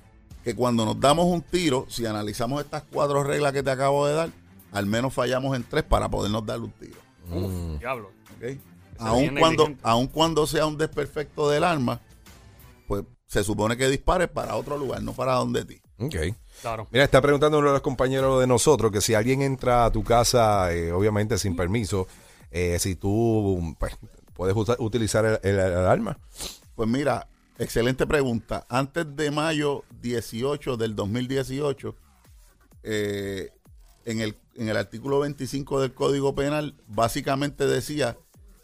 que 0.46 0.56
cuando 0.56 0.86
nos 0.86 0.98
damos 1.02 1.26
un 1.26 1.42
tiro, 1.42 1.86
si 1.90 2.06
analizamos 2.06 2.64
estas 2.64 2.84
cuatro 2.90 3.26
reglas 3.26 3.52
que 3.52 3.62
te 3.62 3.72
acabo 3.72 4.08
de 4.08 4.14
dar, 4.14 4.30
al 4.72 4.86
menos 4.86 5.14
fallamos 5.14 5.54
en 5.54 5.66
tres 5.66 5.84
para 5.84 6.08
podernos 6.08 6.46
dar 6.46 6.62
un 6.62 6.72
tiro. 6.72 6.98
Uf, 7.30 7.78
diablo. 7.78 8.12
¿ok? 8.38 8.58
Aun 9.00 9.36
cuando, 9.40 9.70
aun 9.84 10.08
cuando 10.08 10.46
sea 10.48 10.66
un 10.66 10.78
desperfecto 10.78 11.50
del 11.50 11.64
arma, 11.64 12.00
pues 12.88 13.04
se 13.28 13.44
supone 13.44 13.78
que 13.78 13.88
dispares 13.90 14.28
para 14.30 14.56
otro 14.56 14.78
lugar, 14.78 15.02
no 15.04 15.14
para 15.14 15.34
donde 15.34 15.64
ti. 15.66 15.82
Ok. 16.00 16.16
Claro. 16.62 16.88
Mira, 16.92 17.04
está 17.06 17.22
preguntando 17.22 17.60
uno 17.60 17.68
de 17.68 17.74
los 17.74 17.82
compañeros 17.82 18.40
de 18.40 18.48
nosotros 18.48 18.92
que 18.92 19.02
si 19.02 19.14
alguien 19.14 19.42
entra 19.42 19.86
a 19.86 19.92
tu 19.92 20.04
casa, 20.04 20.74
eh, 20.74 20.92
obviamente 20.92 21.38
sin 21.38 21.56
permiso, 21.56 22.08
eh, 22.52 22.78
si 22.80 22.96
tú 22.96 23.76
pues, 23.80 23.96
puedes 24.34 24.56
usa- 24.56 24.76
utilizar 24.80 25.24
el, 25.26 25.40
el- 25.44 25.60
el 25.60 25.86
arma. 25.86 26.18
Pues 26.76 26.90
mira, 26.90 27.28
excelente 27.60 28.08
pregunta. 28.08 28.66
Antes 28.70 29.16
de 29.16 29.30
mayo 29.32 29.84
18 30.02 30.76
del 30.78 30.96
2018, 30.96 31.96
eh, 32.84 33.52
en, 34.06 34.22
el, 34.22 34.36
en 34.56 34.70
el 34.70 34.78
artículo 34.78 35.20
25 35.20 35.82
del 35.82 35.94
Código 35.94 36.34
Penal, 36.34 36.76
básicamente 36.88 37.68
decía 37.68 38.18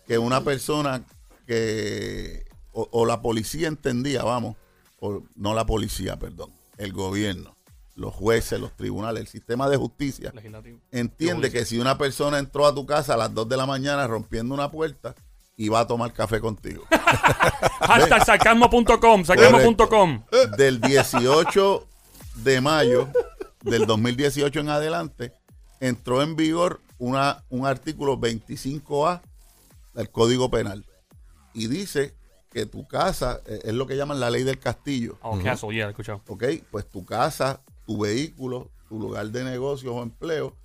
que 0.08 0.18
una 0.18 0.44
persona 0.44 1.04
que, 1.48 2.46
o, 2.72 2.88
o 2.92 3.06
la 3.06 3.22
policía 3.22 3.68
entendía, 3.68 4.24
vamos, 4.24 4.56
o 5.00 5.24
no 5.36 5.54
la 5.54 5.66
policía, 5.66 6.18
perdón, 6.18 6.52
el 6.78 6.94
gobierno, 6.94 7.56
los 7.96 8.14
jueces, 8.14 8.60
los 8.60 8.76
tribunales, 8.76 9.22
el 9.22 9.28
sistema 9.28 9.70
de 9.70 9.78
justicia, 9.78 10.32
Legislativo. 10.34 10.80
entiende 10.92 11.52
que 11.52 11.66
si 11.66 11.80
una 11.80 11.98
persona 11.98 12.40
entró 12.40 12.66
a 12.66 12.76
tu 12.76 12.86
casa 12.86 13.14
a 13.14 13.18
las 13.18 13.34
2 13.34 13.48
de 13.48 13.58
la 13.58 13.66
mañana 13.66 14.08
rompiendo 14.08 14.54
una 14.54 14.70
puerta 14.72 15.16
y 15.58 15.70
va 15.70 15.82
a 15.82 15.88
tomar 15.88 16.12
café 16.12 16.40
contigo. 16.40 16.84
Hashtag 17.80 18.26
sarcasmo.com, 18.26 19.24
sarcasmo.com. 19.24 20.24
Del 20.58 20.82
18 20.82 21.88
de 22.36 22.62
mayo 22.62 23.10
del 23.62 23.86
2018 23.86 24.60
en 24.60 24.70
adelante, 24.70 25.34
entró 25.80 26.22
en 26.22 26.36
vigor 26.36 26.82
una, 26.98 27.44
un 27.50 27.66
artículo 27.66 28.18
25A 28.18 29.22
del 29.96 30.12
Código 30.12 30.52
Penal. 30.52 30.86
Y 31.54 31.68
dice 31.68 32.16
que 32.52 32.66
tu 32.66 32.88
casa, 32.88 33.42
eh, 33.46 33.60
es 33.64 33.74
lo 33.74 33.88
que 33.88 33.98
llaman 33.98 34.20
la 34.20 34.30
ley 34.30 34.44
del 34.44 34.60
castillo. 34.60 35.18
Oh, 35.22 35.40
castle, 35.42 35.74
yeah, 35.74 35.88
he 35.88 35.90
escuchado. 35.90 36.22
¿ok? 36.28 36.44
Pues 36.70 36.88
tu 36.90 37.06
casa, 37.06 37.62
tu 37.86 38.00
vehículo, 38.00 38.72
tu 38.88 39.00
lugar 39.00 39.28
de 39.28 39.44
negocios 39.44 39.94
o 39.94 40.04
empleo 40.04 40.56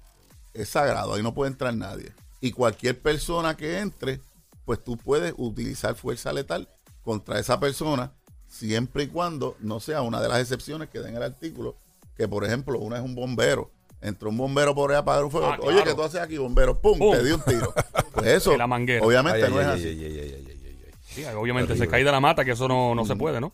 es 0.53 0.69
sagrado, 0.69 1.15
ahí 1.15 1.23
no 1.23 1.35
puede 1.35 1.53
entrar 1.53 1.75
nadie. 1.75 2.13
Y 2.41 2.53
cualquier 2.53 3.01
persona 3.01 3.57
que 3.57 3.79
entre, 3.79 4.21
pues 4.65 4.83
tú 4.83 4.97
puedes 4.97 5.35
utilizar 5.37 5.95
fuerza 5.95 6.33
letal 6.33 6.69
contra 7.03 7.39
esa 7.39 7.59
persona 7.61 8.13
siempre 8.47 9.05
y 9.05 9.07
cuando 9.09 9.57
no 9.61 9.81
sea 9.81 10.03
una 10.03 10.21
de 10.21 10.29
las 10.29 10.41
excepciones 10.41 10.89
que 10.89 10.99
da 10.99 11.09
en 11.09 11.17
el 11.17 11.23
artículo, 11.23 11.77
que 12.17 12.29
por 12.29 12.45
ejemplo, 12.45 12.79
una 12.79 12.97
es 12.97 13.03
un 13.03 13.15
bombero. 13.15 13.71
Entró 14.01 14.31
un 14.31 14.39
bombero 14.39 14.75
por 14.75 14.91
ahí 14.91 14.97
a 14.97 15.01
apagar 15.01 15.25
un 15.25 15.31
fuego. 15.31 15.47
Ah, 15.47 15.59
Oye. 15.63 15.83
¿qué 15.85 15.95
tú 15.95 16.03
haces 16.03 16.21
aquí, 16.21 16.39
bombero? 16.39 16.81
¡Pum! 16.81 16.99
Pum. 16.99 17.13
Te 17.13 17.23
di 17.23 17.33
un 17.33 17.43
tiro. 17.43 17.75
Pues 18.13 18.27
eso, 18.27 18.55
Y 18.55 18.59
la 18.59 18.67
manguera. 18.67 19.05
obviamente 19.05 19.45
Ay, 19.45 19.51
no 19.53 19.59
ay, 19.59 19.63
es 19.65 19.69
ay, 19.69 19.75
así. 19.81 19.89
ay, 19.89 20.05
ay, 20.05 20.19
ay, 20.21 20.21
ay, 20.21 20.59
ay, 20.65 20.77
ay. 20.87 20.93
Sí, 21.03 21.25
obviamente 21.25 21.77
se 21.77 21.89
cae 21.89 22.05
de 22.05 22.11
la 22.13 22.21
mata, 22.21 22.45
que 22.45 22.53
eso 22.53 22.69
no, 22.69 22.95
no 22.95 23.05
se 23.05 23.17
puede, 23.17 23.41
¿no? 23.41 23.53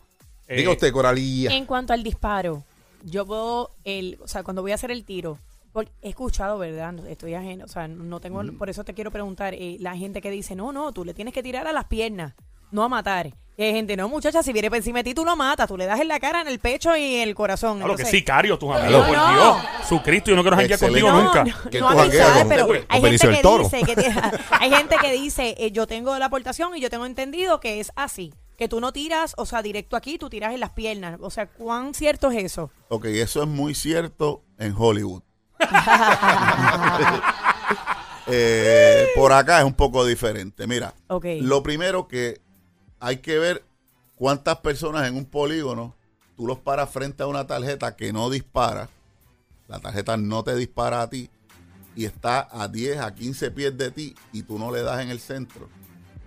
Eh, 0.48 0.56
Diga 0.58 0.70
usted, 0.70 0.92
Coralía. 0.92 1.50
En 1.50 1.66
cuanto 1.66 1.92
al 1.92 2.02
disparo, 2.02 2.62
yo 3.04 3.26
puedo, 3.26 3.70
el, 3.84 4.18
o 4.22 4.28
sea, 4.28 4.42
cuando 4.42 4.62
voy 4.62 4.72
a 4.72 4.76
hacer 4.76 4.90
el 4.90 5.04
tiro, 5.04 5.38
porque 5.72 5.90
he 6.02 6.08
escuchado, 6.10 6.58
¿verdad? 6.58 6.94
Estoy 7.06 7.34
ajeno, 7.34 7.64
o 7.64 7.68
sea, 7.68 7.88
no 7.88 8.20
tengo, 8.20 8.42
por 8.58 8.70
eso 8.70 8.84
te 8.84 8.94
quiero 8.94 9.10
preguntar, 9.10 9.54
eh, 9.54 9.76
la 9.80 9.96
gente 9.96 10.20
que 10.22 10.30
dice, 10.30 10.54
no, 10.54 10.72
no, 10.72 10.92
tú 10.92 11.04
le 11.04 11.14
tienes 11.14 11.34
que 11.34 11.42
tirar 11.42 11.66
a 11.66 11.72
las 11.72 11.84
piernas, 11.86 12.34
no 12.76 12.84
a 12.84 12.88
matar. 12.88 13.32
Y 13.58 13.62
hay 13.62 13.72
gente, 13.72 13.96
no, 13.96 14.06
muchacha, 14.10 14.42
si 14.42 14.52
viene 14.52 14.68
por 14.68 14.76
encima 14.76 14.98
de 14.98 15.04
ti, 15.04 15.14
tú 15.14 15.24
lo 15.24 15.34
matas, 15.34 15.66
tú 15.66 15.78
le 15.78 15.86
das 15.86 15.98
en 15.98 16.08
la 16.08 16.20
cara, 16.20 16.42
en 16.42 16.48
el 16.48 16.58
pecho 16.58 16.94
y 16.94 17.16
en 17.16 17.28
el 17.28 17.34
corazón. 17.34 17.78
Claro 17.78 17.96
que 17.96 18.02
Entonces, 18.02 18.18
sicario, 18.20 18.58
tus 18.58 18.68
No, 18.68 18.74
amigos, 18.74 19.06
por 19.06 19.16
no. 19.16 19.32
Dios. 19.32 19.56
Su 19.88 20.02
Cristo, 20.02 20.28
yo 20.30 20.36
no 20.36 20.42
quiero 20.42 20.58
janguear 20.58 20.74
Excelente. 20.78 21.00
contigo 21.00 21.22
no, 21.22 21.24
nunca. 21.24 21.44
No, 21.64 21.70
Que 21.70 21.80
no 21.80 21.88
tú 21.90 21.98
amistades, 21.98 22.26
jangueas 22.26 22.48
pero 22.48 22.66
con- 22.66 22.76
hay 22.90 23.00
Benicio 23.00 23.30
gente 23.30 23.36
del 23.36 23.36
que 23.36 23.42
Toro. 23.42 23.64
dice 23.64 23.82
que 23.82 23.96
tiene- 23.96 24.20
hay 24.60 24.70
gente 24.70 24.96
que 25.00 25.10
dice, 25.12 25.54
eh, 25.58 25.70
yo 25.72 25.86
tengo 25.86 26.18
la 26.18 26.26
aportación 26.26 26.76
y 26.76 26.80
yo 26.82 26.90
tengo 26.90 27.06
entendido 27.06 27.58
que 27.58 27.80
es 27.80 27.92
así, 27.96 28.34
que 28.58 28.68
tú 28.68 28.78
no 28.78 28.92
tiras, 28.92 29.32
o 29.38 29.46
sea, 29.46 29.62
directo 29.62 29.96
aquí, 29.96 30.18
tú 30.18 30.28
tiras 30.28 30.52
en 30.52 30.60
las 30.60 30.70
piernas. 30.72 31.16
O 31.22 31.30
sea, 31.30 31.46
¿cuán 31.46 31.94
cierto 31.94 32.30
es 32.30 32.44
eso? 32.44 32.70
Ok, 32.90 33.06
eso 33.06 33.40
es 33.42 33.48
muy 33.48 33.74
cierto 33.74 34.42
en 34.58 34.74
Hollywood. 34.76 35.22
Eh, 38.28 39.06
por 39.14 39.32
acá 39.32 39.60
es 39.60 39.64
un 39.64 39.74
poco 39.74 40.04
diferente. 40.04 40.66
Mira, 40.66 40.94
Ok. 41.06 41.26
lo 41.42 41.62
primero 41.62 42.08
que 42.08 42.40
hay 43.00 43.18
que 43.18 43.38
ver 43.38 43.64
cuántas 44.14 44.58
personas 44.58 45.06
en 45.08 45.16
un 45.16 45.24
polígono 45.24 45.94
tú 46.36 46.46
los 46.46 46.58
paras 46.58 46.90
frente 46.90 47.22
a 47.22 47.26
una 47.26 47.46
tarjeta 47.46 47.96
que 47.96 48.12
no 48.12 48.30
dispara. 48.30 48.88
La 49.68 49.80
tarjeta 49.80 50.16
no 50.16 50.44
te 50.44 50.54
dispara 50.54 51.02
a 51.02 51.10
ti 51.10 51.30
y 51.96 52.04
está 52.04 52.46
a 52.50 52.68
10, 52.68 52.98
a 52.98 53.14
15 53.14 53.50
pies 53.50 53.76
de 53.76 53.90
ti 53.90 54.14
y 54.32 54.42
tú 54.42 54.58
no 54.58 54.70
le 54.70 54.82
das 54.82 55.00
en 55.00 55.10
el 55.10 55.18
centro. 55.18 55.68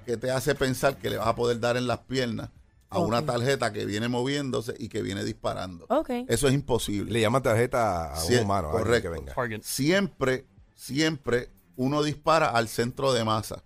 ¿Qué 0.05 0.17
te 0.17 0.31
hace 0.31 0.55
pensar 0.55 0.97
que 0.97 1.09
le 1.09 1.17
vas 1.17 1.27
a 1.27 1.35
poder 1.35 1.59
dar 1.59 1.77
en 1.77 1.85
las 1.85 1.99
piernas 1.99 2.49
a 2.89 2.97
una 2.97 3.23
tarjeta 3.23 3.71
que 3.71 3.85
viene 3.85 4.07
moviéndose 4.07 4.73
y 4.79 4.89
que 4.89 5.03
viene 5.03 5.23
disparando? 5.23 5.85
Ok. 5.89 6.09
Eso 6.27 6.47
es 6.47 6.53
imposible. 6.55 7.11
Le 7.11 7.21
llama 7.21 7.41
tarjeta 7.41 8.15
a 8.15 8.23
un 8.23 8.39
humano, 8.39 8.69
a 8.69 8.71
correcto. 8.71 9.11
que 9.11 9.19
venga. 9.19 9.61
Siempre, 9.61 10.45
siempre 10.75 11.49
uno 11.75 12.01
dispara 12.01 12.47
al 12.47 12.67
centro 12.67 13.13
de 13.13 13.23
masa. 13.23 13.63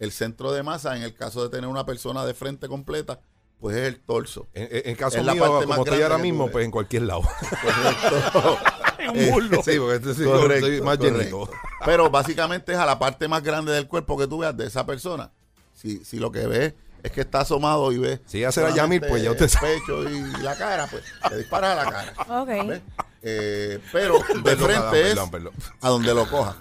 El 0.00 0.10
centro 0.12 0.50
de 0.52 0.62
masa, 0.64 0.96
en 0.96 1.02
el 1.02 1.14
caso 1.14 1.42
de 1.44 1.50
tener 1.50 1.68
una 1.70 1.86
persona 1.86 2.24
de 2.24 2.34
frente 2.34 2.66
completa, 2.66 3.20
pues 3.60 3.76
es 3.76 3.86
el 3.86 4.00
torso. 4.00 4.48
En, 4.54 4.68
en- 4.90 4.96
caso 4.96 5.18
Es 5.18 5.24
la 5.24 5.34
mío, 5.34 5.42
parte 5.42 5.66
más 5.66 5.76
como 5.76 5.84
estoy 5.84 5.98
grande 5.98 6.04
ahora 6.14 6.18
mismo, 6.22 6.50
pues 6.50 6.64
en 6.64 6.70
cualquier 6.70 7.02
lado. 7.02 7.22
Correcto. 7.22 8.58
Es 9.00 9.08
un 9.08 9.30
burlo. 9.30 9.62
sí, 9.64 9.78
porque 9.78 9.94
este 9.96 10.12
sí, 10.14 10.24
Correcto, 10.24 10.84
más 10.84 10.98
correcto. 10.98 11.18
llenito. 11.18 11.50
Pero 11.86 12.10
básicamente 12.10 12.72
es 12.72 12.78
a 12.78 12.84
la 12.84 12.98
parte 12.98 13.28
más 13.28 13.42
grande 13.42 13.72
del 13.72 13.88
cuerpo 13.88 14.18
que 14.18 14.26
tú 14.26 14.38
veas 14.40 14.54
de 14.54 14.66
esa 14.66 14.84
persona. 14.84 15.30
Si, 15.72 16.04
si 16.04 16.18
lo 16.18 16.30
que 16.30 16.46
ves 16.46 16.74
es 17.02 17.10
que 17.10 17.22
está 17.22 17.40
asomado 17.40 17.92
y 17.92 17.96
ves. 17.98 18.20
Si 18.26 18.44
hace 18.44 18.60
la 18.60 18.68
solamente 18.68 19.06
Yamil, 19.06 19.10
pues 19.10 19.22
ya 19.22 19.30
usted 19.30 19.44
el 19.44 19.50
sabe. 19.50 19.78
pecho 19.78 20.02
y 20.10 20.42
la 20.42 20.54
cara, 20.54 20.86
pues 20.86 21.02
le 21.30 21.38
disparas 21.38 21.78
a 21.78 21.84
la 21.84 21.90
cara. 21.90 22.14
Ok. 22.42 22.68
¿ves? 22.68 22.82
Eh, 23.22 23.78
pero 23.90 24.18
de 24.18 24.42
Perdón, 24.42 24.66
frente 24.68 24.90
perdón, 24.90 25.24
es 25.24 25.30
perdón, 25.30 25.52
a 25.80 25.88
donde 25.88 26.14
lo 26.14 26.28
coja. 26.28 26.56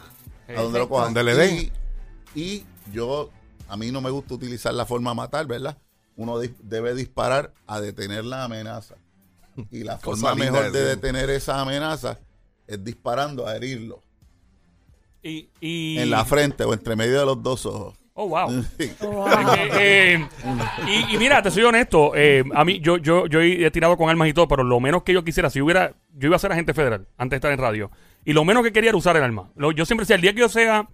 A 0.48 0.62
donde 0.62 0.80
lo 0.80 0.88
coja. 0.88 1.04
Donde 1.06 1.24
le 1.26 1.36
den. 1.36 1.72
Y, 2.36 2.40
y 2.42 2.66
yo, 2.92 3.30
a 3.68 3.78
mí 3.78 3.92
no 3.92 4.02
me 4.02 4.10
gusta 4.10 4.34
utilizar 4.34 4.74
la 4.74 4.86
forma 4.86 5.14
matar, 5.14 5.46
¿verdad? 5.48 5.78
Uno 6.16 6.40
di- 6.40 6.54
debe 6.64 6.94
disparar 6.94 7.54
a 7.68 7.80
detener 7.80 8.26
la 8.26 8.44
amenaza. 8.44 8.96
Y 9.72 9.84
la 9.84 9.98
forma 9.98 10.36
mejor 10.36 10.72
de 10.72 10.84
detener 10.84 11.30
esa 11.30 11.60
amenaza 11.62 12.18
es 12.68 12.84
disparando 12.84 13.46
a 13.48 13.56
herirlo. 13.56 14.02
Y, 15.22 15.50
y- 15.60 15.98
En 16.00 16.10
la 16.10 16.24
frente 16.26 16.64
o 16.64 16.74
entre 16.74 16.96
medio 16.96 17.20
de 17.20 17.26
los 17.26 17.42
dos 17.44 17.66
ojos. 17.66 17.96
Oh, 18.14 18.28
wow. 18.28 18.50
Eh, 18.80 20.16
eh, 20.16 20.28
y, 20.88 21.16
y 21.16 21.18
mira, 21.18 21.42
te 21.42 21.52
soy 21.52 21.64
honesto, 21.64 22.12
eh, 22.16 22.44
a 22.54 22.66
mí 22.66 22.80
yo, 22.82 22.98
yo, 22.98 23.28
yo 23.28 23.40
he 23.42 23.72
tirado 23.72 23.96
con 23.98 24.10
armas 24.10 24.28
y 24.28 24.34
todo, 24.34 24.48
pero 24.48 24.64
lo 24.64 24.80
menos 24.80 25.04
que 25.04 25.14
yo 25.14 25.24
quisiera, 25.24 25.50
si 25.50 25.62
hubiera, 25.62 25.94
yo 26.16 26.28
iba 26.28 26.36
a 26.36 26.40
ser 26.40 26.52
agente 26.52 26.74
federal 26.74 27.08
antes 27.18 27.32
de 27.32 27.36
estar 27.38 27.52
en 27.52 27.60
radio, 27.60 27.92
y 28.26 28.34
lo 28.34 28.44
menos 28.44 28.64
que 28.64 28.74
quería 28.74 28.90
era 28.90 28.98
usar 28.98 29.16
el 29.18 29.24
arma. 29.24 29.50
Lo- 29.56 29.72
yo 29.72 29.86
siempre 29.86 30.04
decía, 30.04 30.16
el 30.18 30.22
día 30.22 30.34
que 30.34 30.42
yo 30.42 30.50
sea 30.50 30.88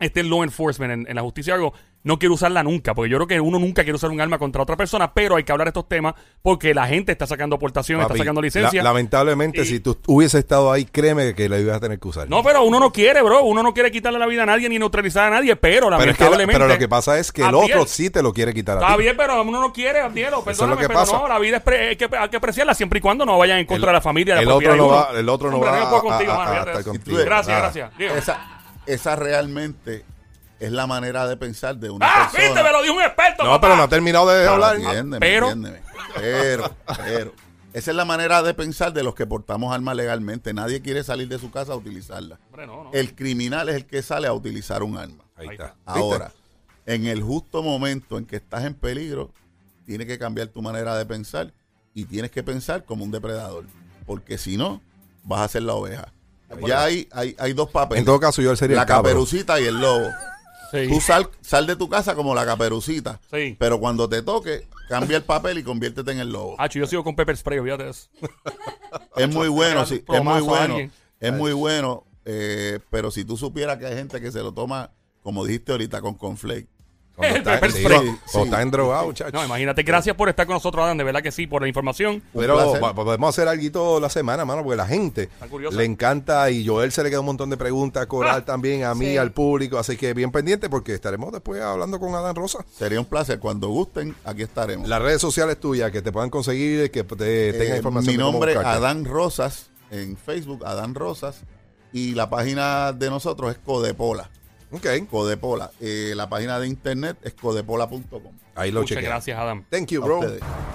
este 0.00 0.22
law 0.22 0.42
enforcement 0.42 0.92
en, 0.92 1.06
en 1.08 1.14
la 1.16 1.22
justicia 1.22 1.52
o 1.54 1.56
algo, 1.56 1.72
no 2.04 2.20
quiero 2.20 2.34
usarla 2.36 2.62
nunca, 2.62 2.94
porque 2.94 3.10
yo 3.10 3.16
creo 3.16 3.26
que 3.26 3.40
uno 3.40 3.58
nunca 3.58 3.82
quiere 3.82 3.96
usar 3.96 4.10
un 4.10 4.20
arma 4.20 4.38
contra 4.38 4.62
otra 4.62 4.76
persona, 4.76 5.12
pero 5.12 5.34
hay 5.34 5.42
que 5.42 5.50
hablar 5.50 5.66
de 5.66 5.70
estos 5.70 5.88
temas 5.88 6.14
porque 6.40 6.72
la 6.72 6.86
gente 6.86 7.10
está 7.10 7.26
sacando 7.26 7.56
aportación, 7.56 8.00
está 8.00 8.16
sacando 8.16 8.40
licencia. 8.40 8.80
la- 8.80 8.90
lamentablemente, 8.90 9.62
Y- 9.62 9.64
si 9.66 9.80
tú 9.80 9.98
hubiese 10.06 10.38
estado 10.38 10.70
ahí, 10.70 10.84
créeme 10.84 11.34
que 11.34 11.48
la 11.48 11.58
ibas 11.58 11.78
a 11.78 11.80
tener 11.80 11.98
que 11.98 12.06
usar. 12.06 12.28
No, 12.30 12.44
pero 12.44 12.62
uno 12.62 12.78
no 12.78 12.92
quiere, 12.92 13.22
bro. 13.22 13.42
Uno 13.42 13.60
no 13.64 13.74
quiere 13.74 13.90
quitarle 13.90 14.20
la 14.20 14.26
vida 14.26 14.44
a 14.44 14.46
nadie 14.46 14.68
ni 14.68 14.78
neutralizar 14.78 15.26
a 15.26 15.30
nadie, 15.30 15.56
pero 15.56 15.86
pero, 15.86 15.86
es 15.86 15.90
que 15.90 15.96
la- 15.96 15.96
lamentablemente. 15.96 16.52
pero 16.52 16.68
lo 16.68 16.78
que 16.78 16.88
pasa 16.88 17.18
es 17.18 17.32
que 17.32 17.40
el 17.42 17.48
Abdiel, 17.48 17.78
otro 17.78 17.86
sí 17.86 18.08
te 18.08 18.22
lo 18.22 18.32
quiere 18.32 18.54
quitar 18.54 18.78
a 18.78 18.80
Está 18.82 18.96
bien, 18.96 19.16
pero 19.16 19.42
uno 19.42 19.60
no 19.60 19.72
quiere, 19.72 20.00
Abdielo, 20.00 20.38
es 20.38 20.44
perdóname, 20.44 20.74
lo 20.74 20.80
que 20.82 20.86
pero 20.86 21.00
pasa. 21.00 21.18
no, 21.18 21.26
la 21.26 21.38
vida 21.40 21.56
es 21.56 21.62
pre- 21.64 21.88
hay, 21.88 21.96
que, 21.96 22.08
hay 22.16 22.28
que 22.28 22.36
apreciarla 22.36 22.74
siempre 22.74 22.98
y 22.98 23.02
cuando 23.02 23.26
no 23.26 23.36
vayan 23.36 23.58
en 23.58 23.66
contra 23.66 23.88
de 23.88 23.94
la 23.94 24.00
familia. 24.00 24.36
de 24.36 24.42
el 24.42 24.48
la 24.48 24.54
otro 24.54 24.76
no 24.76 24.86
va- 24.88 25.10
el 25.12 25.28
otro 25.28 25.50
no 25.50 25.58
va 25.58 25.76
yo 25.80 25.84
puedo 25.86 25.96
a- 25.96 26.02
contigo, 26.02 26.32
a- 26.32 26.36
mano, 26.36 26.50
a 26.50 26.52
fíjate 26.52 26.70
estar 26.70 26.80
eso. 26.82 26.90
contigo. 26.90 27.18
Gracias, 27.24 27.48
Nada. 27.48 27.60
gracias. 27.60 28.38
Esa, 28.86 29.16
realmente 29.16 30.04
es 30.60 30.72
la 30.72 30.86
manera 30.86 31.26
de 31.28 31.36
pensar 31.36 31.76
de 31.76 31.90
una 31.90 32.06
Ah, 32.06 32.28
persona. 32.30 32.44
viste, 32.44 32.62
me 32.62 32.72
lo 32.72 32.82
dijo 32.82 32.94
un 32.94 33.02
experto. 33.02 33.44
No, 33.44 33.50
papá. 33.50 33.60
pero 33.62 33.76
no 33.76 33.82
ha 33.82 33.88
terminado 33.88 34.28
de 34.28 34.40
Pero 34.40 34.52
hablar. 34.52 34.76
entiéndeme, 34.76 35.18
Pero- 35.20 35.50
entiéndeme. 35.50 35.82
Pero, 36.14 36.76
pero, 37.04 37.32
esa 37.72 37.90
es 37.90 37.96
la 37.96 38.04
manera 38.06 38.42
de 38.42 38.54
pensar 38.54 38.92
de 38.92 39.02
los 39.02 39.14
que 39.14 39.26
portamos 39.26 39.74
armas 39.74 39.96
legalmente. 39.96 40.54
Nadie 40.54 40.80
quiere 40.80 41.02
salir 41.04 41.28
de 41.28 41.38
su 41.38 41.50
casa 41.50 41.72
a 41.74 41.76
utilizarla. 41.76 42.38
Hombre, 42.46 42.66
no, 42.66 42.84
no. 42.84 42.90
El 42.92 43.14
criminal 43.14 43.68
es 43.68 43.74
el 43.76 43.86
que 43.86 44.02
sale 44.02 44.26
a 44.28 44.32
utilizar 44.32 44.82
un 44.82 44.96
arma. 44.96 45.24
Ahí 45.36 45.48
está. 45.50 45.74
Ahora, 45.84 46.32
en 46.86 47.06
el 47.06 47.22
justo 47.22 47.62
momento 47.62 48.16
en 48.16 48.24
que 48.24 48.36
estás 48.36 48.64
en 48.64 48.72
peligro, 48.74 49.30
tienes 49.84 50.06
que 50.06 50.18
cambiar 50.18 50.48
tu 50.48 50.62
manera 50.62 50.96
de 50.96 51.04
pensar 51.04 51.52
y 51.92 52.04
tienes 52.06 52.30
que 52.30 52.42
pensar 52.42 52.84
como 52.84 53.04
un 53.04 53.10
depredador. 53.10 53.64
Porque 54.06 54.38
si 54.38 54.56
no, 54.56 54.80
vas 55.24 55.40
a 55.42 55.48
ser 55.48 55.62
la 55.64 55.74
oveja. 55.74 56.12
Ya 56.66 56.84
hay, 56.84 57.08
hay, 57.12 57.34
hay 57.38 57.52
dos 57.52 57.70
papeles. 57.70 58.00
En 58.00 58.04
todo 58.06 58.20
caso, 58.20 58.40
yo 58.42 58.54
sería 58.56 58.76
la 58.76 58.82
el 58.82 58.88
caperucita 58.88 59.60
y 59.60 59.64
el 59.64 59.80
lobo. 59.80 60.08
Sí. 60.70 60.88
Tú 60.88 61.00
sal, 61.00 61.28
sal 61.40 61.66
de 61.66 61.76
tu 61.76 61.88
casa 61.88 62.14
como 62.14 62.34
la 62.34 62.44
caperucita. 62.44 63.20
Sí. 63.30 63.56
Pero 63.58 63.78
cuando 63.78 64.08
te 64.08 64.22
toque, 64.22 64.66
cambia 64.88 65.16
el 65.16 65.24
papel 65.24 65.58
y 65.58 65.62
conviértete 65.62 66.12
en 66.12 66.18
el 66.18 66.30
lobo. 66.30 66.56
Hacho, 66.58 66.78
yo 66.78 66.86
sigo 66.86 67.04
con 67.04 67.16
pepper 67.16 67.36
spray, 67.36 67.60
fíjate 67.60 67.88
eso. 67.88 68.08
Es 69.16 69.28
muy 69.28 69.48
bueno, 69.48 69.84
sí, 69.86 70.04
es 70.06 70.24
muy 70.24 70.40
bueno. 70.40 70.76
Es 71.20 71.32
muy 71.32 71.52
bueno, 71.52 72.04
eh, 72.24 72.80
pero 72.90 73.10
si 73.10 73.24
tú 73.24 73.36
supieras 73.36 73.78
que 73.78 73.86
hay 73.86 73.94
gente 73.94 74.20
que 74.20 74.30
se 74.30 74.40
lo 74.42 74.52
toma, 74.52 74.90
como 75.22 75.44
dijiste 75.44 75.72
ahorita, 75.72 76.00
con 76.00 76.14
conflake. 76.14 76.68
Cuando 77.16 77.38
está, 77.38 77.70
sí, 77.70 77.82
cuando 77.82 78.12
Sí. 78.26 78.38
está 78.42 78.60
endrogado, 78.62 79.10
chacho. 79.12 79.32
No, 79.36 79.44
imagínate. 79.44 79.82
Gracias 79.82 80.14
por 80.14 80.28
estar 80.28 80.46
con 80.46 80.54
nosotros, 80.54 80.84
Adam. 80.84 80.98
De 80.98 81.04
verdad 81.04 81.22
que 81.22 81.32
sí, 81.32 81.46
por 81.46 81.62
la 81.62 81.68
información. 81.68 82.22
Pero 82.34 82.58
podemos 82.94 83.28
hacer 83.30 83.48
algo 83.48 83.98
la 84.00 84.10
semana, 84.10 84.44
mano, 84.44 84.62
porque 84.62 84.76
la 84.76 84.86
gente 84.86 85.30
le 85.72 85.84
encanta 85.84 86.50
y 86.50 86.66
Joel 86.66 86.92
se 86.92 87.02
le 87.02 87.08
queda 87.08 87.20
un 87.20 87.26
montón 87.26 87.48
de 87.50 87.56
preguntas, 87.56 88.04
Coral 88.06 88.40
Ah. 88.42 88.44
también, 88.44 88.84
a 88.84 88.94
mí, 88.94 89.06
Sí. 89.06 89.16
al 89.16 89.32
público. 89.32 89.78
Así 89.78 89.96
que 89.96 90.12
bien 90.12 90.30
pendiente 90.30 90.68
porque 90.68 90.92
estaremos 90.94 91.32
después 91.32 91.62
hablando 91.62 91.98
con 91.98 92.14
Adán 92.14 92.34
Rosa. 92.36 92.64
Sería 92.76 93.00
un 93.00 93.06
placer. 93.06 93.38
Cuando 93.38 93.68
gusten, 93.68 94.14
aquí 94.24 94.42
estaremos. 94.42 94.86
Las 94.88 95.00
redes 95.00 95.20
sociales 95.20 95.58
tuyas, 95.58 95.90
que 95.90 96.02
te 96.02 96.12
puedan 96.12 96.28
conseguir, 96.30 96.90
que 96.90 97.02
te 97.02 97.52
tengan 97.52 97.74
Eh, 97.74 97.76
información. 97.78 98.12
mi 98.14 98.18
de 98.18 98.18
nombre 98.30 98.52
es 98.52 98.58
buscarte. 98.58 98.78
Adán 98.78 99.04
Rosas 99.06 99.70
en 99.90 100.16
Facebook, 100.18 100.64
Adán 100.66 100.94
Rosas. 100.94 101.40
Y 101.92 102.14
la 102.14 102.28
página 102.28 102.92
de 102.92 103.08
nosotros 103.08 103.52
es 103.52 103.58
Codepola. 103.64 104.28
Ok, 104.70 104.86
Codepola. 105.10 105.70
Eh, 105.80 106.12
la 106.16 106.28
página 106.28 106.58
de 106.58 106.66
internet 106.66 107.16
es 107.22 107.34
codepola.com. 107.34 108.02
ahí 108.54 108.70
lo 108.70 108.80
Muchas 108.80 109.02
gracias, 109.02 109.38
Adam. 109.38 109.64
Thank 109.70 109.88
you, 109.88 110.02
A 110.02 110.06
bro. 110.06 110.20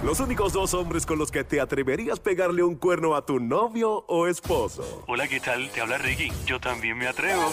Los 0.02 0.20
únicos 0.20 0.52
dos 0.52 0.74
hombres 0.74 1.04
con 1.06 1.18
los 1.18 1.30
que 1.30 1.44
te 1.44 1.60
atreverías 1.60 2.18
pegarle 2.20 2.62
un 2.62 2.76
cuerno 2.76 3.14
a 3.14 3.26
tu 3.26 3.38
novio 3.38 4.04
o 4.08 4.26
esposo. 4.26 5.04
Hola, 5.06 5.28
¿qué 5.28 5.40
tal? 5.40 5.70
Te 5.70 5.80
habla 5.80 5.98
Ricky. 5.98 6.32
Yo 6.46 6.58
también 6.60 6.96
me 6.96 7.06
atrevo. 7.06 7.52